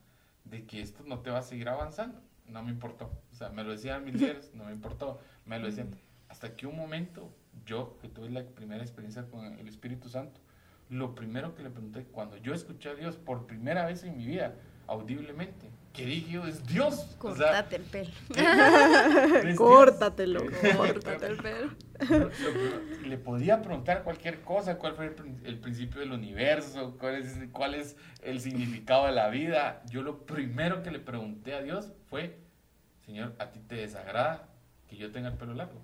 [0.43, 2.21] de que esto no te va a seguir avanzando.
[2.47, 3.05] No me importó.
[3.31, 5.21] O sea, me lo decían mis líderes, no me importó.
[5.45, 5.95] Me lo decían.
[6.27, 7.33] Hasta que un momento
[7.65, 10.41] yo, que tuve la primera experiencia con el Espíritu Santo,
[10.89, 14.25] lo primero que le pregunté, cuando yo escuché a Dios por primera vez en mi
[14.25, 14.55] vida,
[14.85, 17.15] audiblemente, que dije yo, es Dios.
[17.17, 18.11] Córtate el pelo.
[19.57, 20.41] Córtatelo,
[20.77, 22.31] córtate el pelo.
[23.05, 27.95] Le podía preguntar cualquier cosa, cuál fue el, principio del universo, cuál es, cuál es
[28.23, 29.81] el significado de la vida.
[29.89, 32.39] Yo lo primero que le pregunté a Dios fue,
[33.05, 34.49] Señor, ¿a ti te desagrada
[34.87, 35.81] que yo tenga el pelo largo?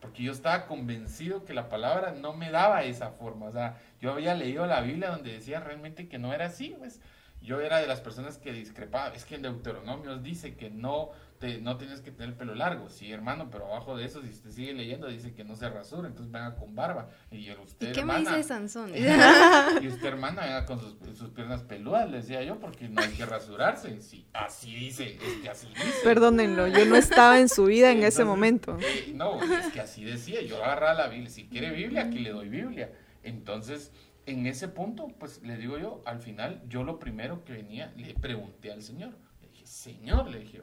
[0.00, 3.46] porque yo estaba convencido que la palabra no me daba esa forma.
[3.46, 7.00] O sea, yo había leído la Biblia donde decía realmente que no era así, pues.
[7.40, 9.14] Yo era de las personas que discrepaba.
[9.14, 11.12] Es que en Deuteronomio dice que no
[11.60, 14.72] no tienes que tener pelo largo, sí, hermano, pero abajo de eso, si usted sigue
[14.72, 17.10] leyendo, dice que no se rasura, entonces venga con barba.
[17.30, 18.92] Y usted, ¿Y qué me dice Sansón?
[18.96, 23.10] y usted, hermana, venga con sus, sus, piernas peludas, le decía yo, porque no hay
[23.10, 24.00] que rasurarse.
[24.02, 26.00] Sí, así dice, es que así dice.
[26.02, 28.76] Perdónenlo, yo no estaba en su vida en ese momento.
[28.80, 32.30] Eh, no, es que así decía, yo agarraba la Biblia, si quiere Biblia, aquí le
[32.30, 32.90] doy Biblia.
[33.22, 33.92] Entonces,
[34.28, 38.14] en ese punto, pues le digo yo, al final, yo lo primero que venía, le
[38.14, 39.16] pregunté al Señor.
[39.40, 40.60] Le dije, Señor, le dije,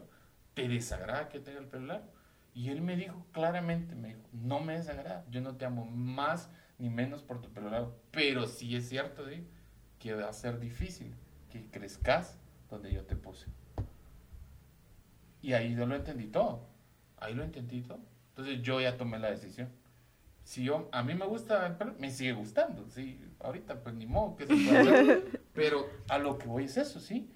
[0.54, 2.08] ¿te desagrada que tenga el pelo largo?
[2.54, 6.52] Y él me dijo claramente, me dijo, no me desagrada, yo no te amo más
[6.78, 9.26] ni menos por tu pelo largo, pero sí es cierto
[10.00, 11.16] que va a ser difícil
[11.50, 12.38] que crezcas
[12.70, 13.48] donde yo te puse.
[15.42, 16.68] Y ahí yo lo entendí todo,
[17.18, 18.00] ahí lo entendí todo.
[18.30, 19.70] Entonces yo ya tomé la decisión.
[20.44, 24.06] Si yo, a mí me gusta el pelo, me sigue gustando, sí, ahorita pues ni
[24.06, 25.24] modo que se puede
[25.54, 27.30] pero a lo que voy es eso, sí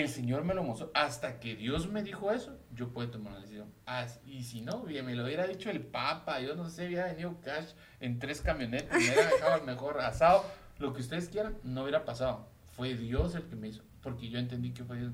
[0.00, 0.90] el Señor me lo mostró.
[0.94, 3.72] Hasta que Dios me dijo eso, yo puedo tomar una decisión.
[3.86, 7.40] Ah, y si no, me lo hubiera dicho el Papa, yo no sé, hubiera venido
[7.40, 10.44] cash en tres camionetas, me hubiera dejado el mejor asado,
[10.78, 12.48] lo que ustedes quieran, no hubiera pasado.
[12.72, 15.12] Fue Dios el que me hizo, porque yo entendí que fue Dios.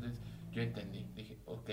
[0.51, 1.71] Yo entendí, dije, ok,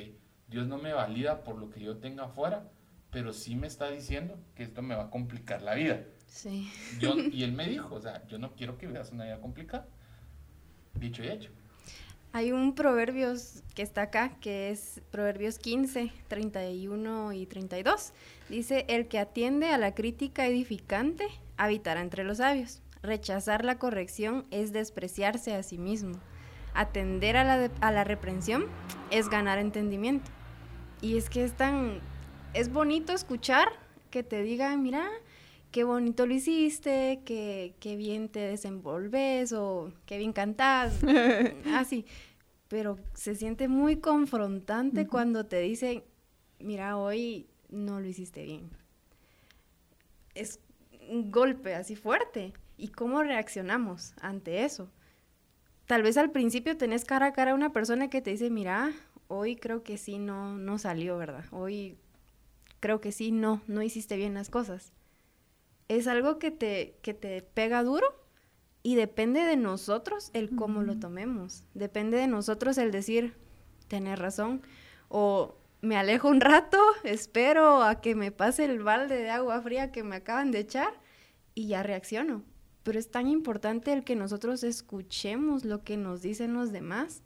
[0.47, 2.69] Dios no me valida por lo que yo tenga afuera,
[3.09, 6.03] pero sí me está diciendo que esto me va a complicar la vida.
[6.27, 6.71] Sí.
[6.99, 9.87] Yo, y él me dijo, o sea, yo no quiero que veas una vida complicada.
[10.93, 11.49] Dicho y hecho.
[12.33, 18.13] Hay un proverbios que está acá, que es Proverbios 15, 31 y 32.
[18.49, 22.81] Dice, el que atiende a la crítica edificante habitará entre los sabios.
[23.01, 26.19] Rechazar la corrección es despreciarse a sí mismo.
[26.73, 28.67] Atender a la, a la reprensión
[29.09, 30.29] es ganar entendimiento.
[31.01, 32.01] Y es que es tan,
[32.53, 33.69] es bonito escuchar
[34.11, 35.07] que te digan, mira,
[35.71, 40.99] qué bonito lo hiciste, qué, qué bien te desenvolves o qué bien cantás,
[41.73, 42.05] así.
[42.67, 46.03] Pero se siente muy confrontante cuando te dicen,
[46.59, 48.69] mira, hoy no lo hiciste bien.
[50.35, 50.59] Es
[51.09, 52.53] un golpe así fuerte.
[52.75, 54.91] ¿Y cómo reaccionamos ante eso?
[55.85, 58.91] Tal vez al principio tenés cara a cara a una persona que te dice, mira,
[59.29, 61.45] hoy creo que sí no, no salió, ¿verdad?
[61.51, 61.97] Hoy
[62.81, 64.91] creo que sí no, no hiciste bien las cosas
[65.87, 68.07] es algo que te, que te pega duro
[68.83, 71.63] Y depende de nosotros el cómo lo tomemos.
[71.73, 73.35] Depende de nosotros el decir,
[73.87, 74.61] tener razón.
[75.09, 79.91] O me alejo un rato, espero a que me pase el balde de agua fría
[79.91, 80.93] que me acaban de echar
[81.53, 82.43] y ya reacciono.
[82.83, 87.23] Pero es tan importante el que nosotros escuchemos lo que nos dicen los demás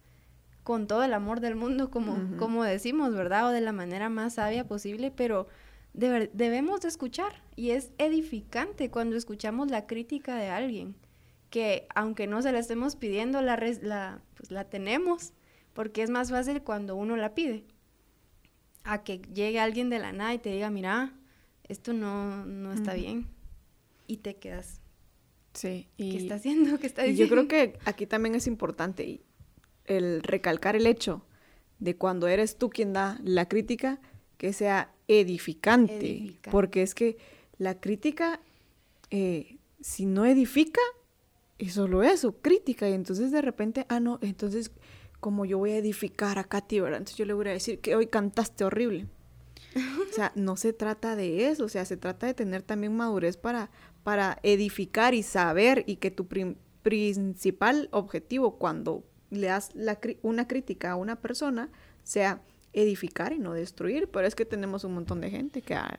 [0.64, 3.48] con todo el amor del mundo, como, como decimos, ¿verdad?
[3.48, 5.48] O de la manera más sabia posible, pero
[5.92, 7.42] debemos de escuchar.
[7.56, 10.96] Y es edificante cuando escuchamos la crítica de alguien,
[11.50, 15.32] que aunque no se la estemos pidiendo, la, la, pues, la tenemos,
[15.74, 17.64] porque es más fácil cuando uno la pide.
[18.84, 21.14] A que llegue alguien de la nada y te diga, mira,
[21.64, 23.28] esto no, no está bien.
[24.06, 24.80] Y te quedas.
[25.54, 25.88] Sí.
[25.96, 26.78] Y, ¿Qué está haciendo?
[26.78, 27.24] ¿Qué está diciendo?
[27.24, 29.20] yo creo que aquí también es importante
[29.84, 31.24] el recalcar el hecho
[31.78, 34.00] de cuando eres tú quien da la crítica,
[34.38, 36.38] que sea edificante.
[36.50, 37.16] Porque es que
[37.58, 38.40] la crítica,
[39.10, 40.80] eh, si no edifica,
[41.58, 42.88] es solo eso, crítica.
[42.88, 44.70] Y entonces de repente, ah, no, entonces
[45.22, 46.98] como yo voy a edificar a Katy, ¿verdad?
[46.98, 49.06] Entonces yo le voy a decir que hoy cantaste horrible.
[49.76, 53.36] O sea, no se trata de eso, o sea, se trata de tener también madurez
[53.36, 53.70] para,
[54.02, 56.26] para edificar y saber y que tu
[56.82, 61.70] principal objetivo cuando le das la, una crítica a una persona
[62.02, 62.42] sea
[62.72, 65.74] edificar y no destruir, pero es que tenemos un montón de gente que...
[65.74, 65.98] Ah,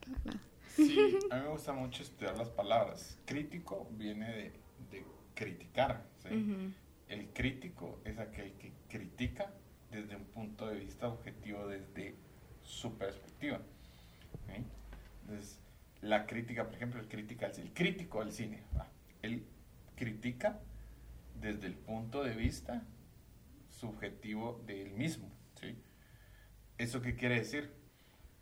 [0.76, 3.18] sí, a mí me gusta mucho estudiar las palabras.
[3.26, 4.52] Crítico viene de,
[4.92, 5.06] de
[5.36, 6.04] criticar.
[6.24, 6.74] ¿sí?
[7.10, 9.54] El crítico es aquel que critica
[9.92, 12.16] desde un punto de vista objetivo, desde
[12.64, 13.62] su perspectiva.
[15.22, 15.60] Entonces,
[16.02, 18.64] la crítica, por ejemplo, el, crítica, el crítico al cine,
[19.22, 19.46] él
[19.96, 20.60] critica
[21.40, 22.84] desde el punto de vista
[23.70, 25.30] subjetivo de él mismo.
[26.84, 26.90] ¿Sí?
[26.90, 27.72] ¿Eso qué quiere decir?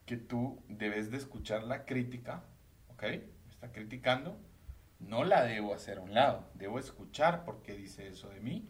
[0.05, 2.43] Que tú debes de escuchar la crítica,
[2.89, 3.03] ¿ok?
[3.61, 4.37] está criticando,
[4.99, 8.67] no la debo hacer a un lado, debo escuchar por qué dice eso de mí.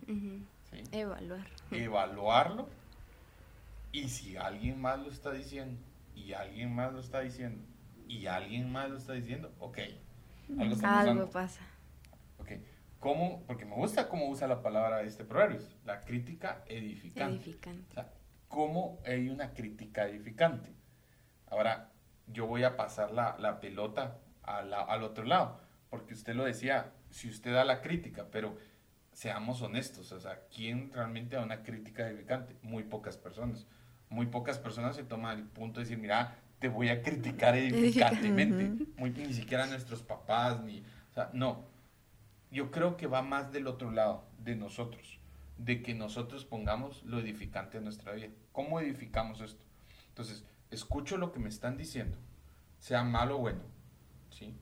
[0.91, 1.47] Evaluar.
[1.71, 2.67] Evaluarlo.
[3.93, 5.79] Y si alguien más lo está diciendo,
[6.15, 7.63] y alguien más lo está diciendo,
[8.07, 9.79] y alguien más lo está diciendo, ok.
[10.83, 11.61] Algo, pasa.
[12.37, 12.51] Ok.
[12.99, 13.43] ¿Cómo?
[13.47, 17.45] Porque me gusta cómo usa la palabra este proverbio, la crítica edificante.
[17.45, 17.91] Edificante.
[17.91, 18.13] O sea,
[18.51, 20.75] ¿cómo hay una crítica edificante?
[21.47, 21.91] Ahora,
[22.27, 25.59] yo voy a pasar la, la pelota al otro lado
[25.91, 28.57] porque usted lo decía, si usted da la crítica, pero
[29.11, 32.55] seamos honestos, o sea, ¿quién realmente da una crítica edificante?
[32.61, 33.67] Muy pocas personas.
[34.07, 38.85] Muy pocas personas se toman el punto de decir, mira, te voy a criticar edificantemente.
[38.95, 41.65] Muy, ni siquiera nuestros papás, ni, o sea, no.
[42.51, 45.19] Yo creo que va más del otro lado, de nosotros,
[45.63, 48.29] de que nosotros pongamos lo edificante en nuestra vida.
[48.51, 49.63] ¿Cómo edificamos esto?
[50.09, 52.17] Entonces, escucho lo que me están diciendo,
[52.79, 53.61] sea malo o bueno,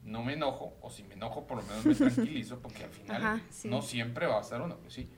[0.04, 3.41] no me enojo, o si me enojo por lo menos me tranquilizo, porque al final
[3.64, 4.78] no siempre va a ser uno.
[4.89, 5.10] Sí,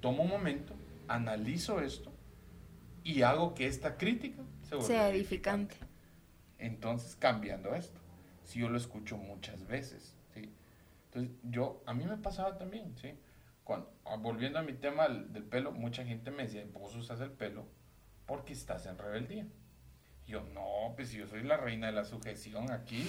[0.00, 0.74] tomo un momento,
[1.08, 2.12] analizo esto
[3.02, 5.74] y hago que esta crítica se sea edificante.
[6.58, 8.00] Entonces, cambiando esto,
[8.44, 10.52] si yo lo escucho muchas veces, ¿sí?
[11.06, 13.14] Entonces, yo, a mí me pasaba también, ¿sí?
[13.64, 17.30] Cuando, ah, volviendo a mi tema del pelo, mucha gente me decía, vos usas el
[17.30, 17.66] pelo
[18.26, 19.46] porque estás en rebeldía.
[20.26, 23.04] Yo, no, pues yo soy la reina de la sujeción aquí.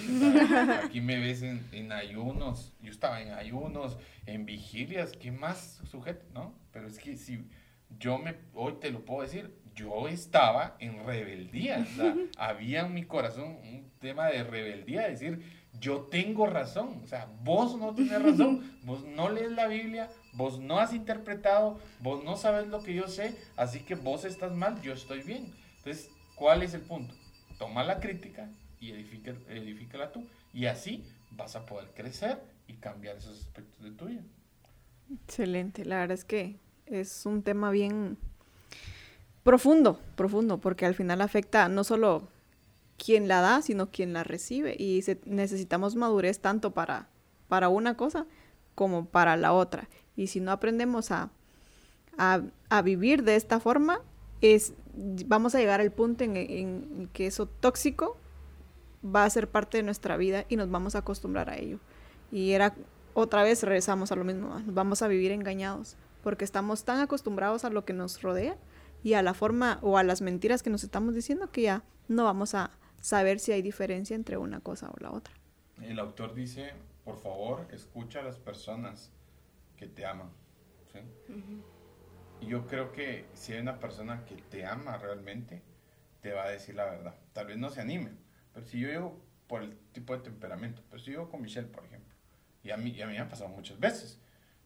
[0.84, 2.74] aquí me ves en, ayunos.
[2.80, 3.96] Yo estaba en ayunos,
[4.26, 5.12] en vigilias.
[5.12, 6.26] ¿Qué más sujeto?
[6.34, 6.54] ¿No?
[6.72, 7.48] Pero es que si
[7.98, 11.86] yo me, hoy te lo puedo decir, yo estaba en rebeldía.
[12.36, 15.42] había en mi corazón un tema de rebeldía, decir,
[15.80, 17.00] yo tengo razón.
[17.02, 18.76] O sea, vos no tienes razón.
[18.86, 23.08] Vos no lees la Biblia, vos no has interpretado, vos no sabes lo que yo
[23.08, 25.52] sé, así que vos estás mal, yo estoy bien.
[25.78, 27.14] Entonces, ¿Cuál es el punto?
[27.58, 30.24] Toma la crítica y edifícala tú.
[30.52, 34.22] Y así vas a poder crecer y cambiar esos aspectos de tu vida.
[35.24, 35.84] Excelente.
[35.84, 38.18] La verdad es que es un tema bien
[39.42, 42.28] profundo, profundo, porque al final afecta no solo
[42.98, 44.76] quien la da, sino quien la recibe.
[44.78, 47.08] Y necesitamos madurez tanto para,
[47.48, 48.26] para una cosa
[48.74, 49.88] como para la otra.
[50.16, 51.30] Y si no aprendemos a,
[52.16, 54.00] a, a vivir de esta forma,
[54.40, 58.16] es, vamos a llegar al punto en, que eso tóxico
[59.04, 61.78] va a ser parte de nuestra vida y nos vamos a acostumbrar a ello.
[62.32, 62.74] Y era
[63.14, 67.70] otra vez regresamos a lo mismo, vamos a vivir engañados, porque estamos tan acostumbrados a
[67.70, 68.56] lo que nos rodea
[69.02, 72.24] y a la forma o a las mentiras que nos estamos diciendo que ya no
[72.24, 75.32] vamos a saber si hay diferencia entre una cosa o la otra.
[75.80, 76.72] El autor dice,
[77.04, 79.12] por favor, escucha a las personas
[79.76, 80.30] que te aman.
[80.92, 81.00] ¿sí?
[82.46, 85.62] yo creo que si hay una persona que te ama realmente,
[86.20, 87.14] te va a decir la verdad.
[87.32, 88.12] Tal vez no se anime,
[88.52, 91.84] pero si yo llego por el tipo de temperamento, pero si yo con Michelle, por
[91.84, 92.14] ejemplo,
[92.62, 94.20] y a mí, y a mí me ha pasado muchas veces,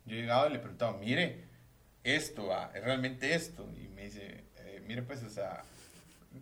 [0.06, 1.44] Yo he llegado y le he preguntado, mire,
[2.02, 3.70] esto, ah, es realmente esto.
[3.76, 5.62] Y me dice, eh, mire, pues, o sea,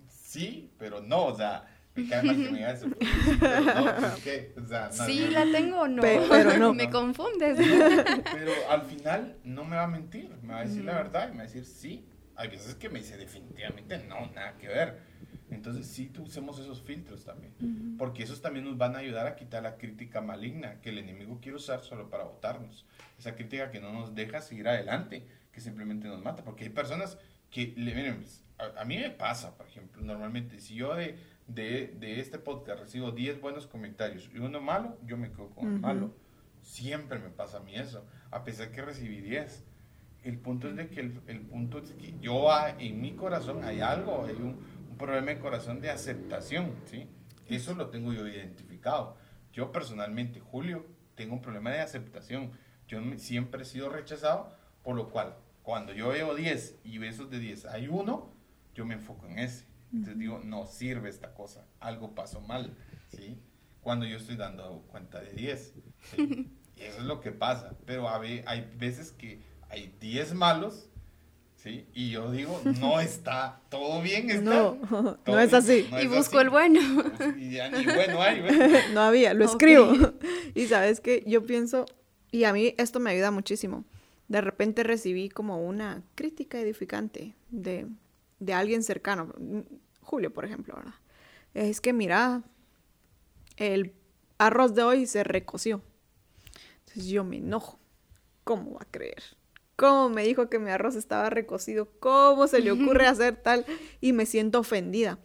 [0.09, 1.67] sí, pero no, o sea,
[2.03, 2.87] me cae mal que me eso.
[2.89, 3.61] Sí, pero
[4.01, 4.55] no, ¿qué?
[4.57, 6.03] O sea, no, Sí, no, la tengo o no.
[6.03, 6.75] Pe- pero no.
[6.75, 7.57] me confundes.
[8.33, 11.33] Pero al final no me va a mentir, me va a decir la verdad y
[11.33, 12.05] me va a decir sí.
[12.37, 14.99] Hay veces que me dice definitivamente no, nada que ver.
[15.51, 19.63] Entonces sí usemos esos filtros también, porque esos también nos van a ayudar a quitar
[19.63, 22.87] la crítica maligna que el enemigo quiere usar solo para votarnos.
[23.19, 27.19] Esa crítica que no nos deja seguir adelante, que simplemente nos mata, porque hay personas
[27.51, 28.25] que, miren,
[28.59, 31.17] a, a mí me pasa, por ejemplo, normalmente, si yo de,
[31.49, 35.67] de, de este podcast recibo 10 buenos comentarios y uno malo, yo me quedo con
[35.73, 36.13] el malo.
[36.63, 39.65] Siempre me pasa a mí eso, a pesar que recibí 10.
[40.25, 43.65] El punto es de que el, el punto es que yo ah, en mi corazón
[43.65, 44.59] hay algo, hay un,
[44.91, 47.09] un problema de corazón de aceptación, ¿sí?
[47.47, 49.17] Eso lo tengo yo identificado.
[49.53, 50.85] Yo personalmente, Julio,
[51.15, 52.53] tengo un problema de aceptación.
[52.87, 57.31] Yo siempre he sido rechazado, por lo cual, cuando yo veo 10 y de esos
[57.31, 58.31] de 10 hay uno,
[58.75, 59.68] yo me enfoco en ese.
[59.93, 62.75] Entonces digo, no sirve esta cosa, algo pasó mal,
[63.09, 63.39] ¿sí?
[63.81, 65.75] Cuando yo estoy dando cuenta de 10.
[66.15, 66.49] ¿sí?
[66.77, 67.75] Y eso es lo que pasa.
[67.87, 70.89] Pero hay veces que hay 10 malos,
[71.57, 71.87] ¿sí?
[71.95, 74.43] Y yo digo, no está todo bien, está.
[74.51, 74.75] No,
[75.25, 75.89] todo no es bien, así.
[75.91, 76.45] no y es busco así.
[76.45, 76.81] el bueno.
[77.39, 78.85] Y ya ni bueno hay, ¿ves?
[78.93, 79.53] No había, lo Ok.
[79.53, 79.93] escribo.
[80.55, 81.87] Y sabes que yo pienso,
[82.31, 83.85] y a mí esto me ayuda muchísimo.
[84.29, 87.87] De repente recibí como una crítica edificante de,
[88.39, 89.35] de alguien cercano,
[90.01, 90.95] Julio, por ejemplo, ¿verdad?
[91.55, 92.43] Es que mira,
[93.57, 93.95] el
[94.39, 95.83] arroz de hoy se recoció.
[96.81, 97.79] Entonces yo me enojo.
[98.45, 99.23] ¿Cómo va a creer?
[99.77, 101.89] ¿Cómo me dijo que mi arroz estaba recocido?
[102.01, 103.65] ¿Cómo se le ocurre hacer tal?
[104.01, 105.19] Y me siento ofendida.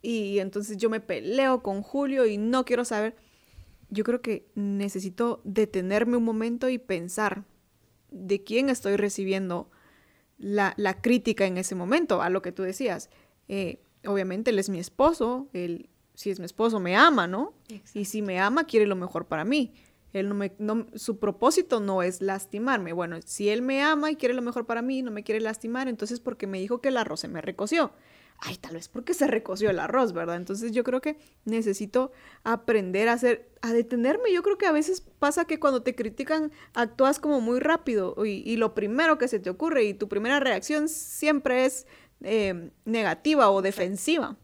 [0.00, 3.16] Y entonces yo me peleo con Julio y no quiero saber.
[3.90, 7.44] Yo creo que necesito detenerme un momento y pensar
[8.10, 9.70] de quién estoy recibiendo
[10.38, 13.10] la, la crítica en ese momento, a lo que tú decías.
[13.48, 17.54] Eh, obviamente él es mi esposo, él, si es mi esposo, me ama, ¿no?
[17.94, 19.72] Y si me ama, quiere lo mejor para mí.
[20.12, 22.92] Él no me, no- su propósito no es lastimarme.
[22.92, 25.86] Bueno, si él me ama y quiere lo mejor para mí, no me quiere lastimar,
[25.88, 27.92] entonces porque me dijo que el arroz se me recoció.
[28.40, 30.36] Ay, tal vez porque se recoció el arroz, ¿verdad?
[30.36, 32.12] Entonces yo creo que necesito
[32.44, 34.32] aprender a hacer, a detenerme.
[34.32, 38.48] Yo creo que a veces pasa que cuando te critican actúas como muy rápido y,
[38.48, 41.86] y lo primero que se te ocurre y tu primera reacción siempre es
[42.22, 44.36] eh, negativa o defensiva.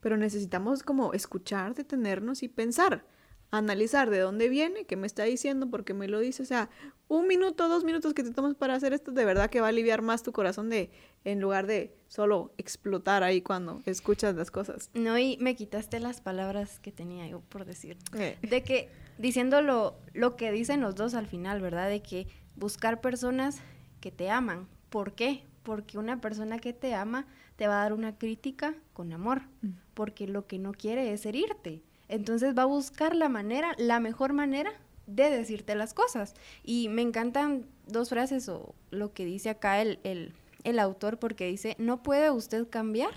[0.00, 3.04] Pero necesitamos como escuchar, detenernos y pensar,
[3.50, 6.42] analizar de dónde viene, qué me está diciendo, por qué me lo dice.
[6.42, 6.70] O sea,
[7.08, 9.70] un minuto, dos minutos que te tomas para hacer esto, de verdad que va a
[9.70, 10.90] aliviar más tu corazón de,
[11.24, 14.90] en lugar de solo explotar ahí cuando escuchas las cosas.
[14.94, 17.96] No, y me quitaste las palabras que tenía yo por decir.
[18.14, 21.88] Eh, De que, diciendo lo, lo que dicen los dos al final, ¿verdad?
[21.88, 23.58] De que buscar personas
[24.00, 24.66] que te aman.
[24.88, 25.44] ¿Por qué?
[25.62, 29.68] Porque una persona que te ama te va a dar una crítica con amor, Mm.
[29.94, 31.82] porque lo que no quiere es herirte.
[32.08, 34.72] Entonces va a buscar la manera, la mejor manera
[35.06, 36.34] de decirte las cosas.
[36.64, 40.32] Y me encantan dos frases o lo que dice acá el, el,
[40.64, 43.12] el autor, porque dice, no puede usted cambiar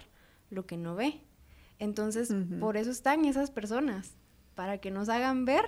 [0.50, 1.22] lo que no ve.
[1.80, 4.16] Entonces, por eso están esas personas,
[4.56, 5.66] para que nos hagan ver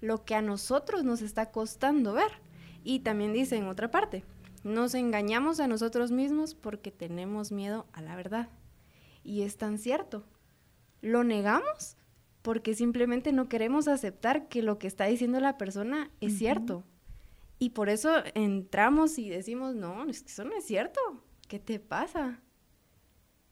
[0.00, 2.30] lo que a nosotros nos está costando ver.
[2.84, 4.24] Y también dice en otra parte,
[4.62, 8.48] nos engañamos a nosotros mismos porque tenemos miedo a la verdad.
[9.24, 10.24] Y es tan cierto.
[11.00, 11.96] Lo negamos
[12.42, 16.84] porque simplemente no queremos aceptar que lo que está diciendo la persona es cierto.
[17.58, 21.00] Y por eso entramos y decimos, no, es que eso no es cierto.
[21.48, 22.40] ¿Qué te pasa?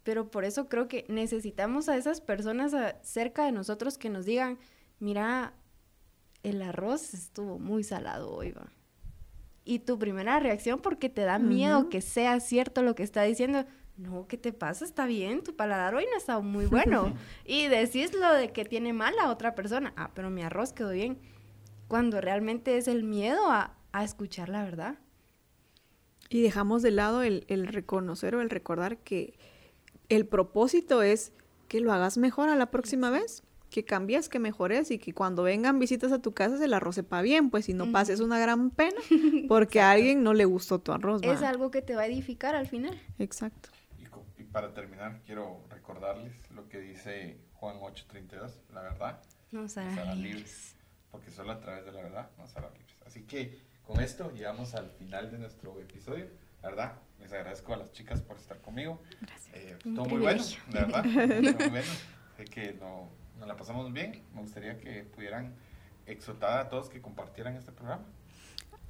[0.03, 4.27] Pero por eso creo que necesitamos a esas personas a- cerca de nosotros que nos
[4.27, 4.59] digan,
[5.01, 5.55] mira,
[6.43, 8.71] el arroz estuvo muy salado hoy, va.
[9.65, 13.65] Y tu primera reacción, porque te da miedo que sea cierto lo que está diciendo,
[13.97, 14.85] no, ¿qué te pasa?
[14.85, 17.15] Está bien, tu paladar hoy no está muy bueno.
[17.47, 20.91] y decís lo de que tiene mal a otra persona, ah, pero mi arroz quedó
[20.91, 21.19] bien.
[21.89, 24.99] Cuando realmente es el miedo a, a escuchar la verdad.
[26.29, 29.39] Y dejamos de lado el, el reconocer o el recordar que
[30.09, 31.33] el propósito es
[31.69, 35.45] que lo hagas mejor a la próxima vez, que cambies, que mejores y que cuando
[35.45, 38.39] vengan visitas a tu casa se el arroz sepa bien, pues si no pases una
[38.39, 39.01] gran pena
[39.49, 41.23] porque a alguien no le gustó tu arroz.
[41.23, 43.01] Es algo que te va a edificar al final.
[43.21, 43.69] Exacto.
[44.37, 49.21] Y, para terminar, quiero recordarles lo que dice Juan 8:32, la verdad,
[49.53, 50.77] Nos hará libres,
[51.13, 52.97] porque solo a través de la verdad nos hará libres.
[53.07, 56.27] Así que con esto llegamos al final de nuestro episodio,
[56.63, 56.93] la verdad.
[57.21, 59.01] Les agradezco a las chicas por estar conmigo.
[59.21, 59.55] Gracias.
[59.57, 61.05] Eh, estuvo muy bueno, la verdad.
[61.05, 61.93] muy bueno.
[62.37, 63.09] Sé que no,
[63.39, 64.23] nos la pasamos bien.
[64.35, 65.55] Me gustaría que pudieran
[66.07, 68.05] exhortar a todos que compartieran este programa.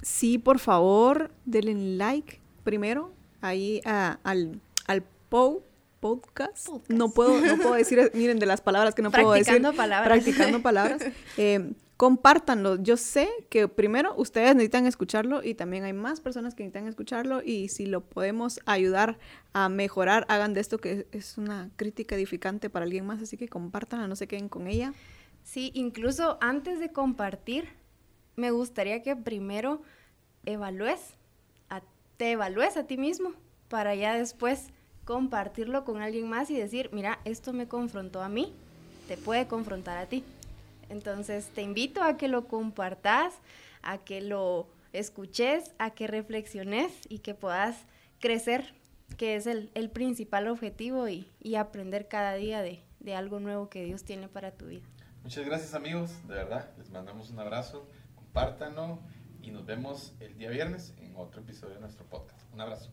[0.01, 5.59] Sí, por favor, denle like primero ahí a- al, al POW
[5.99, 6.67] podcast.
[6.67, 6.89] Podcast.
[6.91, 9.45] No puedo, no puedo decir, miren, de las palabras que no puedo decir.
[9.45, 10.23] Practicando palabras.
[10.23, 11.01] Practicando palabras.
[11.37, 12.81] Eh, compártanlo.
[12.81, 17.41] Yo sé que primero ustedes necesitan escucharlo y también hay más personas que necesitan escucharlo
[17.41, 19.17] y si lo podemos ayudar
[19.53, 23.47] a mejorar, hagan de esto que es una crítica edificante para alguien más, así que
[23.47, 24.93] compártanla, no se queden con ella.
[25.43, 27.69] Sí, incluso antes de compartir,
[28.35, 29.81] me gustaría que primero
[30.45, 30.99] evalúes,
[31.69, 31.81] a-
[32.17, 33.33] te evalúes a ti mismo
[33.69, 34.67] para ya después
[35.05, 38.53] compartirlo con alguien más y decir, mira, esto me confrontó a mí,
[39.07, 40.23] te puede confrontar a ti.
[40.95, 43.33] Entonces te invito a que lo compartas,
[43.81, 47.75] a que lo escuches, a que reflexiones y que puedas
[48.21, 48.73] crecer,
[49.17, 53.83] que es el, principal objetivo y, y aprender cada día de, de algo nuevo que
[53.83, 54.85] Dios tiene para tu vida.
[55.23, 58.99] Muchas gracias amigos, de verdad, les mandamos un abrazo, compártanlo
[59.41, 62.41] y nos vemos el día viernes en otro episodio de nuestro podcast.
[62.53, 62.91] Un abrazo.